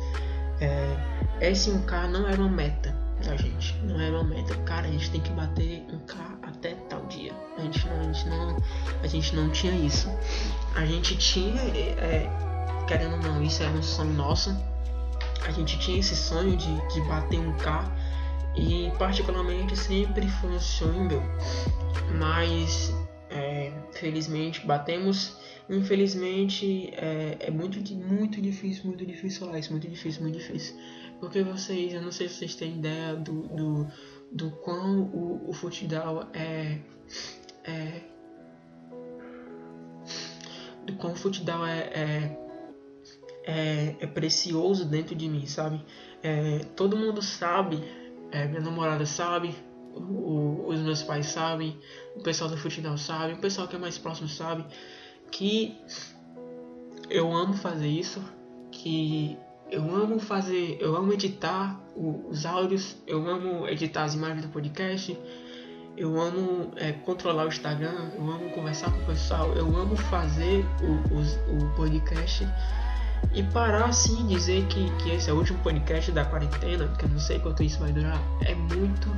É, 0.61 1.51
S1K 1.51 2.07
não 2.09 2.27
era 2.27 2.39
uma 2.39 2.49
meta 2.49 2.95
da 3.23 3.35
gente, 3.35 3.75
não 3.83 3.99
era 3.99 4.15
uma 4.15 4.23
meta. 4.23 4.55
Cara, 4.63 4.87
a 4.87 4.91
gente 4.91 5.09
tem 5.11 5.21
que 5.21 5.31
bater 5.31 5.85
um 5.91 5.99
K 5.99 6.15
até 6.43 6.75
tal 6.89 7.05
dia. 7.07 7.33
A 7.57 7.61
gente 7.61 7.87
não, 7.87 7.99
a 7.99 8.03
gente 8.03 8.29
não, 8.29 8.57
a 9.03 9.07
gente 9.07 9.35
não 9.35 9.49
tinha 9.49 9.73
isso. 9.73 10.09
A 10.75 10.85
gente 10.85 11.17
tinha, 11.17 11.61
é, 11.61 12.29
querendo 12.87 13.13
ou 13.13 13.21
não, 13.21 13.41
isso 13.41 13.63
era 13.63 13.71
um 13.71 13.83
sonho 13.83 14.13
nosso. 14.13 14.55
A 15.45 15.51
gente 15.51 15.77
tinha 15.79 15.99
esse 15.99 16.15
sonho 16.15 16.55
de, 16.55 16.93
de 16.93 17.01
bater 17.01 17.39
um 17.39 17.53
K 17.57 17.83
e 18.55 18.91
particularmente 18.97 19.75
sempre 19.75 20.27
foi 20.27 20.51
um 20.51 20.59
sonho 20.59 21.03
meu. 21.05 21.23
Mas 22.17 22.93
é, 23.29 23.71
felizmente 23.91 24.65
batemos 24.65 25.37
Infelizmente 25.69 26.91
é, 26.93 27.37
é 27.39 27.51
muito, 27.51 27.79
muito 27.95 28.39
difícil, 28.41 28.85
muito 28.85 29.05
difícil 29.05 29.45
falar 29.45 29.59
isso, 29.59 29.71
muito 29.71 29.87
difícil, 29.87 30.21
muito 30.21 30.37
difícil. 30.37 30.75
Porque 31.19 31.41
vocês, 31.41 31.93
eu 31.93 32.01
não 32.01 32.11
sei 32.11 32.27
se 32.29 32.35
vocês 32.35 32.55
têm 32.55 32.77
ideia 32.77 33.15
do, 33.15 33.47
do, 33.47 33.87
do 34.31 34.51
quão 34.51 35.01
o, 35.01 35.49
o 35.49 35.53
futebol 35.53 36.23
é, 36.33 36.79
é. 37.63 38.01
Do 40.85 40.93
quão 40.97 41.13
o 41.13 41.15
futebol 41.15 41.65
é, 41.65 41.79
é, 41.79 42.39
é, 43.43 43.95
é 44.01 44.07
precioso 44.07 44.85
dentro 44.85 45.15
de 45.15 45.27
mim, 45.27 45.47
sabe? 45.47 45.83
É, 46.21 46.59
todo 46.75 46.95
mundo 46.95 47.23
sabe, 47.23 47.83
é, 48.31 48.47
minha 48.47 48.61
namorada 48.61 49.05
sabe, 49.05 49.55
o, 49.95 50.67
os 50.67 50.79
meus 50.79 51.01
pais 51.01 51.25
sabem, 51.27 51.79
o 52.15 52.21
pessoal 52.21 52.51
do 52.51 52.57
futebol 52.57 52.97
sabe, 52.97 53.33
o 53.33 53.37
pessoal 53.39 53.67
que 53.67 53.75
é 53.75 53.79
mais 53.79 53.97
próximo 53.97 54.27
sabe 54.27 54.63
que 55.35 55.75
eu 57.09 57.35
amo 57.35 57.53
fazer 57.53 57.89
isso, 57.89 58.23
que 58.71 59.37
eu 59.69 59.83
amo 59.93 60.17
fazer, 60.17 60.77
eu 60.79 60.95
amo 60.95 61.11
editar 61.11 61.77
os 61.93 62.45
áudios, 62.45 62.95
eu 63.05 63.29
amo 63.29 63.67
editar 63.67 64.05
as 64.05 64.13
imagens 64.13 64.45
do 64.45 64.47
podcast, 64.47 65.17
eu 65.97 66.21
amo 66.21 66.71
é, 66.77 66.93
controlar 66.93 67.43
o 67.43 67.47
Instagram, 67.49 68.11
eu 68.15 68.31
amo 68.31 68.49
conversar 68.51 68.89
com 68.91 68.99
o 68.99 69.05
pessoal, 69.07 69.51
eu 69.55 69.65
amo 69.75 69.97
fazer 69.97 70.65
o, 70.81 71.65
o, 71.65 71.75
podcast. 71.75 72.47
E 73.33 73.43
parar 73.43 73.87
assim 73.87 74.25
dizer 74.27 74.65
que, 74.67 74.89
que 75.03 75.09
esse 75.09 75.29
é 75.29 75.33
o 75.33 75.37
último 75.37 75.59
podcast 75.59 76.13
da 76.13 76.23
quarentena, 76.23 76.87
porque 76.87 77.03
eu 77.03 77.09
não 77.09 77.19
sei 77.19 77.39
quanto 77.39 77.61
isso 77.61 77.79
vai 77.79 77.91
durar, 77.91 78.21
é 78.45 78.55
muito 78.55 79.09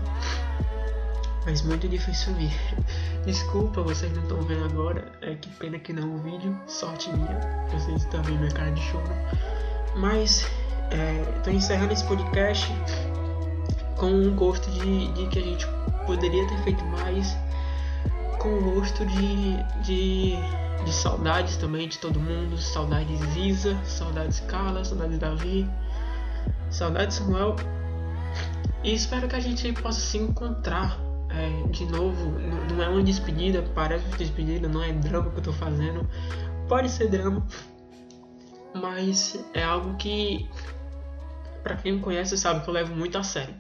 mas 1.48 1.62
muito 1.62 1.88
difícil 1.88 2.34
vir. 2.34 2.52
Desculpa, 3.26 3.82
vocês 3.82 4.12
não 4.14 4.22
estão 4.22 4.42
vendo 4.42 4.66
agora, 4.66 5.10
é 5.22 5.34
que 5.36 5.50
pena 5.52 5.80
que 5.80 5.94
não 5.94 6.16
o 6.16 6.18
vídeo, 6.20 6.60
sorte 6.68 7.10
minha, 7.10 7.40
vocês 7.72 8.04
estão 8.04 8.22
vendo 8.22 8.40
minha 8.40 8.52
cara 8.52 8.70
de 8.72 8.82
choro. 8.82 9.08
Mas 9.96 10.46
é, 10.92 11.50
encerrando 11.50 11.94
esse 11.94 12.04
podcast 12.04 12.70
com 13.96 14.08
um 14.08 14.36
gosto 14.36 14.70
de, 14.72 15.08
de, 15.14 15.28
que 15.28 15.40
a 15.40 15.42
gente 15.42 15.66
poderia 16.06 16.46
ter 16.50 16.58
feito 16.64 16.84
mais, 16.86 17.38
com 18.40 18.50
o 18.50 18.76
gosto 18.76 19.06
de, 19.06 19.56
de, 19.84 20.36
de 20.84 20.94
saudades 20.94 21.56
também 21.56 21.88
de 21.88 21.98
todo 21.98 22.20
mundo, 22.20 22.58
saudades 22.58 23.22
Isa, 23.38 23.78
saudades 23.86 24.42
Carla, 24.42 24.84
saudades 24.84 25.18
Davi, 25.18 25.66
saudades 26.70 27.16
Samuel. 27.16 27.56
E 28.84 28.94
espero 28.94 29.30
que 29.30 29.36
a 29.38 29.40
gente 29.40 29.72
possa 29.72 30.02
se 30.02 30.18
encontrar 30.18 31.07
é, 31.38 31.68
de 31.70 31.86
novo, 31.86 32.32
não 32.74 32.84
é 32.84 32.90
uma 32.90 33.04
despedida, 33.04 33.62
parece 33.76 34.06
uma 34.08 34.18
despedida, 34.18 34.68
não 34.68 34.84
é 34.84 34.92
drama 34.92 35.30
que 35.30 35.38
eu 35.38 35.44
tô 35.44 35.54
fazendo. 35.54 36.08
Pode 36.68 36.90
ser 36.90 37.10
drama, 37.10 37.46
mas 38.74 39.44
é 39.54 39.64
algo 39.64 39.96
que, 39.98 40.50
para 41.64 41.76
quem 41.76 41.94
me 41.94 42.00
conhece, 42.00 42.38
sabe 42.38 42.64
que 42.64 42.70
eu 42.70 42.74
levo 42.74 42.96
muito 42.96 43.18
a 43.18 43.24
sério. 43.24 43.56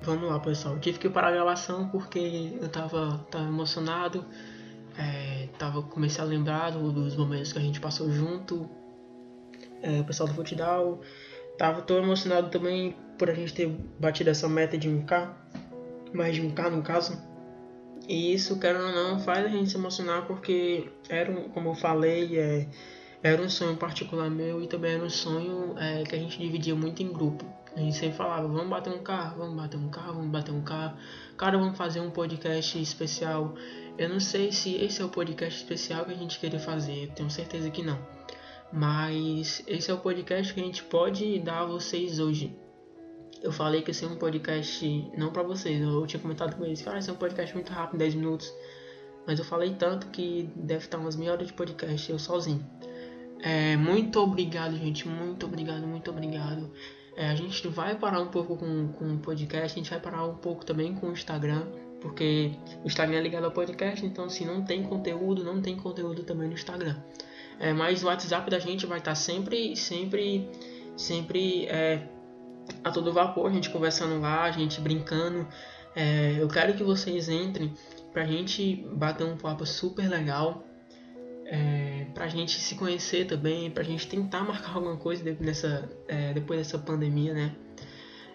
Vamos 0.00 0.28
lá, 0.28 0.38
pessoal. 0.40 0.74
Eu 0.74 0.80
tive 0.80 0.98
que 0.98 1.08
parar 1.08 1.28
a 1.28 1.32
gravação 1.32 1.88
porque 1.88 2.56
eu 2.60 2.68
tava, 2.68 3.26
tava 3.30 3.44
emocionado. 3.44 4.24
É, 4.96 5.48
tava, 5.58 5.82
comecei 5.82 6.22
a 6.22 6.26
lembrar 6.26 6.70
dos 6.70 7.16
momentos 7.16 7.52
que 7.52 7.58
a 7.58 7.62
gente 7.62 7.80
passou 7.80 8.10
junto, 8.12 8.68
é, 9.82 10.00
o 10.00 10.04
pessoal 10.04 10.28
do 10.28 10.34
futebol. 10.34 11.00
Tava 11.58 11.82
tão 11.82 11.98
emocionado 11.98 12.48
também 12.48 12.96
por 13.18 13.28
a 13.30 13.34
gente 13.34 13.52
ter 13.52 13.68
batido 13.98 14.30
essa 14.30 14.48
meta 14.48 14.78
de 14.78 14.88
1k, 14.88 15.30
mais 16.12 16.34
de 16.34 16.42
1k 16.42 16.70
no 16.70 16.82
caso. 16.82 17.20
E 18.08 18.32
isso, 18.32 18.58
querendo 18.58 18.86
ou 18.86 18.92
não, 18.92 19.20
faz 19.20 19.44
a 19.44 19.48
gente 19.48 19.70
se 19.70 19.76
emocionar 19.76 20.26
porque 20.26 20.88
era, 21.08 21.30
um, 21.30 21.48
como 21.50 21.70
eu 21.70 21.74
falei, 21.74 22.38
é, 22.38 22.68
era 23.22 23.40
um 23.40 23.48
sonho 23.48 23.76
particular 23.76 24.28
meu 24.28 24.60
e 24.60 24.66
também 24.66 24.94
era 24.94 25.04
um 25.04 25.10
sonho 25.10 25.74
é, 25.78 26.02
que 26.02 26.14
a 26.14 26.18
gente 26.18 26.38
dividia 26.38 26.74
muito 26.74 27.02
em 27.02 27.12
grupo. 27.12 27.44
A 27.74 27.80
gente 27.80 27.96
sempre 27.96 28.16
falava, 28.16 28.46
vamos 28.48 28.68
bater 28.68 28.92
um 28.92 29.02
carro, 29.02 29.38
vamos 29.38 29.56
bater 29.56 29.76
um 29.78 29.88
carro, 29.88 30.14
vamos 30.14 30.30
bater 30.30 30.52
um 30.52 30.62
carro. 30.62 30.96
Cara, 31.38 31.56
vamos 31.56 31.78
fazer 31.78 32.00
um 32.00 32.10
podcast 32.10 32.80
especial. 32.80 33.54
Eu 33.96 34.08
não 34.08 34.20
sei 34.20 34.52
se 34.52 34.74
esse 34.74 35.00
é 35.00 35.04
o 35.04 35.08
podcast 35.08 35.58
especial 35.58 36.04
que 36.04 36.12
a 36.12 36.16
gente 36.16 36.38
queria 36.38 36.58
fazer, 36.58 37.10
tenho 37.14 37.30
certeza 37.30 37.70
que 37.70 37.82
não. 37.82 37.98
Mas 38.72 39.62
esse 39.66 39.90
é 39.90 39.94
o 39.94 39.98
podcast 39.98 40.54
que 40.54 40.60
a 40.60 40.64
gente 40.64 40.82
pode 40.84 41.38
dar 41.40 41.60
a 41.60 41.66
vocês 41.66 42.18
hoje. 42.18 42.56
Eu 43.42 43.52
falei 43.52 43.82
que 43.82 43.90
esse 43.90 44.04
é 44.04 44.08
um 44.08 44.16
podcast 44.16 45.10
não 45.16 45.30
para 45.32 45.42
vocês, 45.42 45.80
eu 45.82 46.06
tinha 46.06 46.20
comentado 46.20 46.56
com 46.56 46.64
eles, 46.64 46.80
cara, 46.80 46.98
esse 46.98 47.10
é 47.10 47.12
um 47.12 47.16
podcast 47.16 47.54
muito 47.54 47.72
rápido, 47.72 47.98
10 47.98 48.14
minutos. 48.14 48.52
Mas 49.26 49.38
eu 49.38 49.44
falei 49.44 49.74
tanto 49.74 50.06
que 50.08 50.48
deve 50.56 50.84
estar 50.84 50.98
umas 50.98 51.16
meia 51.16 51.32
hora 51.32 51.44
de 51.44 51.52
podcast 51.52 52.10
eu 52.10 52.18
sozinho. 52.18 52.64
É, 53.40 53.76
muito 53.76 54.20
obrigado, 54.20 54.76
gente. 54.76 55.06
Muito 55.06 55.46
obrigado, 55.46 55.86
muito 55.86 56.10
obrigado. 56.10 56.70
É, 57.16 57.28
a 57.28 57.34
gente 57.34 57.66
vai 57.68 57.96
parar 57.96 58.20
um 58.20 58.28
pouco 58.28 58.56
com, 58.56 58.88
com 58.88 59.14
o 59.14 59.18
podcast, 59.18 59.78
a 59.78 59.82
gente 59.82 59.90
vai 59.90 60.00
parar 60.00 60.24
um 60.24 60.36
pouco 60.36 60.64
também 60.64 60.94
com 60.94 61.08
o 61.08 61.12
Instagram, 61.12 61.66
porque 62.00 62.52
o 62.82 62.86
Instagram 62.86 63.18
é 63.18 63.20
ligado 63.20 63.44
ao 63.44 63.50
podcast, 63.50 64.04
então 64.06 64.30
se 64.30 64.44
não 64.44 64.64
tem 64.64 64.82
conteúdo, 64.82 65.44
não 65.44 65.60
tem 65.60 65.76
conteúdo 65.76 66.22
também 66.22 66.48
no 66.48 66.54
Instagram. 66.54 66.96
É, 67.62 67.72
mas 67.72 68.02
o 68.02 68.08
WhatsApp 68.08 68.50
da 68.50 68.58
gente 68.58 68.86
vai 68.86 68.98
estar 68.98 69.14
sempre, 69.14 69.76
sempre, 69.76 70.50
sempre 70.96 71.66
é, 71.66 72.08
a 72.82 72.90
todo 72.90 73.12
vapor, 73.12 73.48
a 73.48 73.54
gente 73.54 73.70
conversando 73.70 74.20
lá, 74.20 74.42
a 74.42 74.50
gente 74.50 74.80
brincando. 74.80 75.46
É, 75.94 76.34
eu 76.40 76.48
quero 76.48 76.74
que 76.74 76.82
vocês 76.82 77.28
entrem 77.28 77.72
pra 78.12 78.24
gente 78.24 78.84
bater 78.92 79.24
um 79.24 79.36
papo 79.36 79.64
super 79.64 80.08
legal, 80.08 80.64
é, 81.46 82.06
pra 82.12 82.26
gente 82.26 82.58
se 82.58 82.74
conhecer 82.74 83.28
também, 83.28 83.70
pra 83.70 83.84
gente 83.84 84.08
tentar 84.08 84.42
marcar 84.42 84.74
alguma 84.74 84.96
coisa 84.96 85.22
depois 85.22 85.46
dessa, 85.46 85.88
é, 86.08 86.32
depois 86.32 86.58
dessa 86.58 86.80
pandemia, 86.80 87.32
né? 87.32 87.54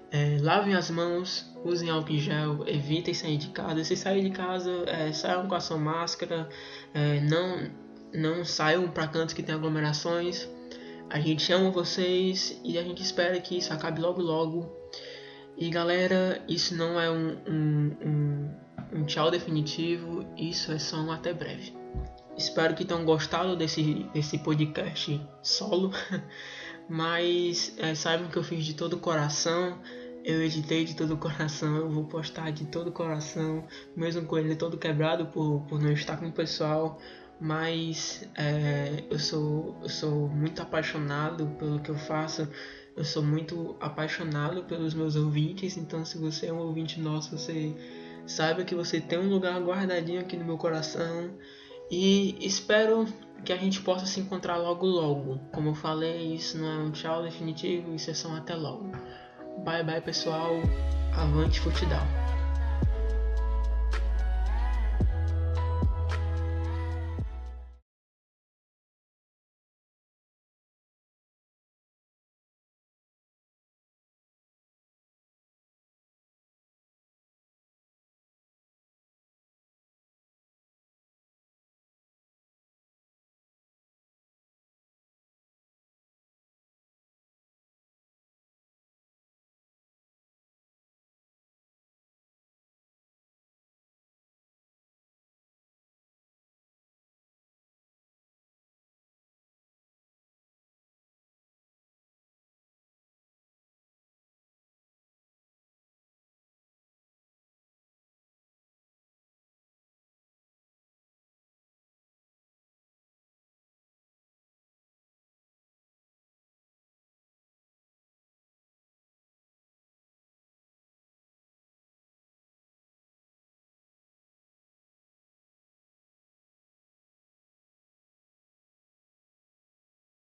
É, 0.09 0.37
lavem 0.39 0.73
as 0.73 0.89
mãos, 0.89 1.53
usem 1.65 1.89
álcool 1.89 2.13
em 2.13 2.17
gel, 2.17 2.65
evitem 2.65 3.13
sair 3.13 3.35
de 3.35 3.49
casa. 3.49 3.83
Se 3.83 3.97
sair 3.97 4.21
de 4.21 4.29
casa, 4.29 4.71
é, 4.87 5.11
saiam 5.11 5.49
com 5.49 5.55
a 5.55 5.59
sua 5.59 5.77
máscara, 5.77 6.47
é, 6.93 7.19
não 7.19 7.86
não 8.13 8.43
saiam 8.45 8.87
para 8.89 9.07
cantos 9.07 9.33
que 9.33 9.43
tem 9.43 9.55
aglomerações. 9.55 10.47
A 11.09 11.19
gente 11.19 11.51
ama 11.53 11.71
vocês 11.71 12.59
e 12.63 12.77
a 12.77 12.83
gente 12.83 13.01
espera 13.01 13.39
que 13.39 13.57
isso 13.57 13.71
acabe 13.71 14.01
logo 14.01 14.21
logo. 14.21 14.69
E 15.57 15.69
galera, 15.69 16.43
isso 16.47 16.75
não 16.75 16.99
é 16.99 17.09
um, 17.09 17.37
um, 17.47 17.97
um, 18.05 18.99
um 18.99 19.05
tchau 19.05 19.31
definitivo, 19.31 20.25
isso 20.37 20.71
é 20.71 20.77
só 20.77 20.97
um 20.97 21.11
até 21.11 21.33
breve. 21.33 21.73
Espero 22.37 22.75
que 22.75 22.85
tenham 22.85 23.03
gostado 23.03 23.55
desse, 23.55 24.05
desse 24.13 24.37
podcast 24.37 25.19
solo, 25.41 25.91
mas 26.87 27.73
é, 27.77 27.95
saibam 27.95 28.29
que 28.29 28.37
eu 28.37 28.43
fiz 28.43 28.63
de 28.63 28.75
todo 28.75 28.93
o 28.93 28.99
coração, 28.99 29.79
eu 30.23 30.43
editei 30.43 30.85
de 30.85 30.95
todo 30.95 31.15
o 31.15 31.17
coração, 31.17 31.75
eu 31.77 31.89
vou 31.89 32.03
postar 32.03 32.51
de 32.51 32.65
todo 32.65 32.89
o 32.89 32.91
coração, 32.91 33.65
mesmo 33.95 34.27
com 34.27 34.37
ele 34.37 34.55
todo 34.55 34.77
quebrado 34.77 35.25
por, 35.27 35.61
por 35.61 35.81
não 35.81 35.91
estar 35.91 36.17
com 36.17 36.27
o 36.27 36.31
pessoal 36.31 36.99
mas 37.39 38.27
é, 38.35 39.03
eu, 39.09 39.19
sou, 39.19 39.77
eu 39.81 39.89
sou 39.89 40.27
muito 40.29 40.61
apaixonado 40.61 41.47
pelo 41.59 41.79
que 41.79 41.89
eu 41.89 41.97
faço, 41.97 42.47
eu 42.95 43.05
sou 43.05 43.23
muito 43.23 43.75
apaixonado 43.79 44.63
pelos 44.63 44.93
meus 44.93 45.15
ouvintes, 45.15 45.77
então 45.77 46.03
se 46.03 46.17
você 46.17 46.47
é 46.47 46.53
um 46.53 46.59
ouvinte 46.59 46.99
nosso, 46.99 47.37
você 47.37 47.75
saiba 48.25 48.63
que 48.63 48.73
você 48.73 48.99
tem 48.99 49.19
um 49.19 49.29
lugar 49.29 49.59
guardadinho 49.61 50.19
aqui 50.19 50.35
no 50.35 50.45
meu 50.45 50.57
coração 50.57 51.31
e 51.89 52.35
espero 52.45 53.07
que 53.45 53.53
a 53.53 53.57
gente 53.57 53.81
possa 53.81 54.05
se 54.05 54.19
encontrar 54.19 54.57
logo 54.57 54.85
logo. 54.85 55.39
Como 55.53 55.69
eu 55.69 55.75
falei, 55.75 56.33
isso 56.33 56.57
não 56.57 56.67
é 56.67 56.77
um 56.77 56.91
tchau 56.91 57.23
definitivo, 57.23 57.93
isso 57.93 58.09
é 58.09 58.13
só 58.13 58.29
um 58.29 58.35
até 58.35 58.55
logo. 58.55 58.91
Bye 59.63 59.83
bye 59.83 60.01
pessoal, 60.01 60.53
avante 61.15 61.59
futebol. 61.59 62.26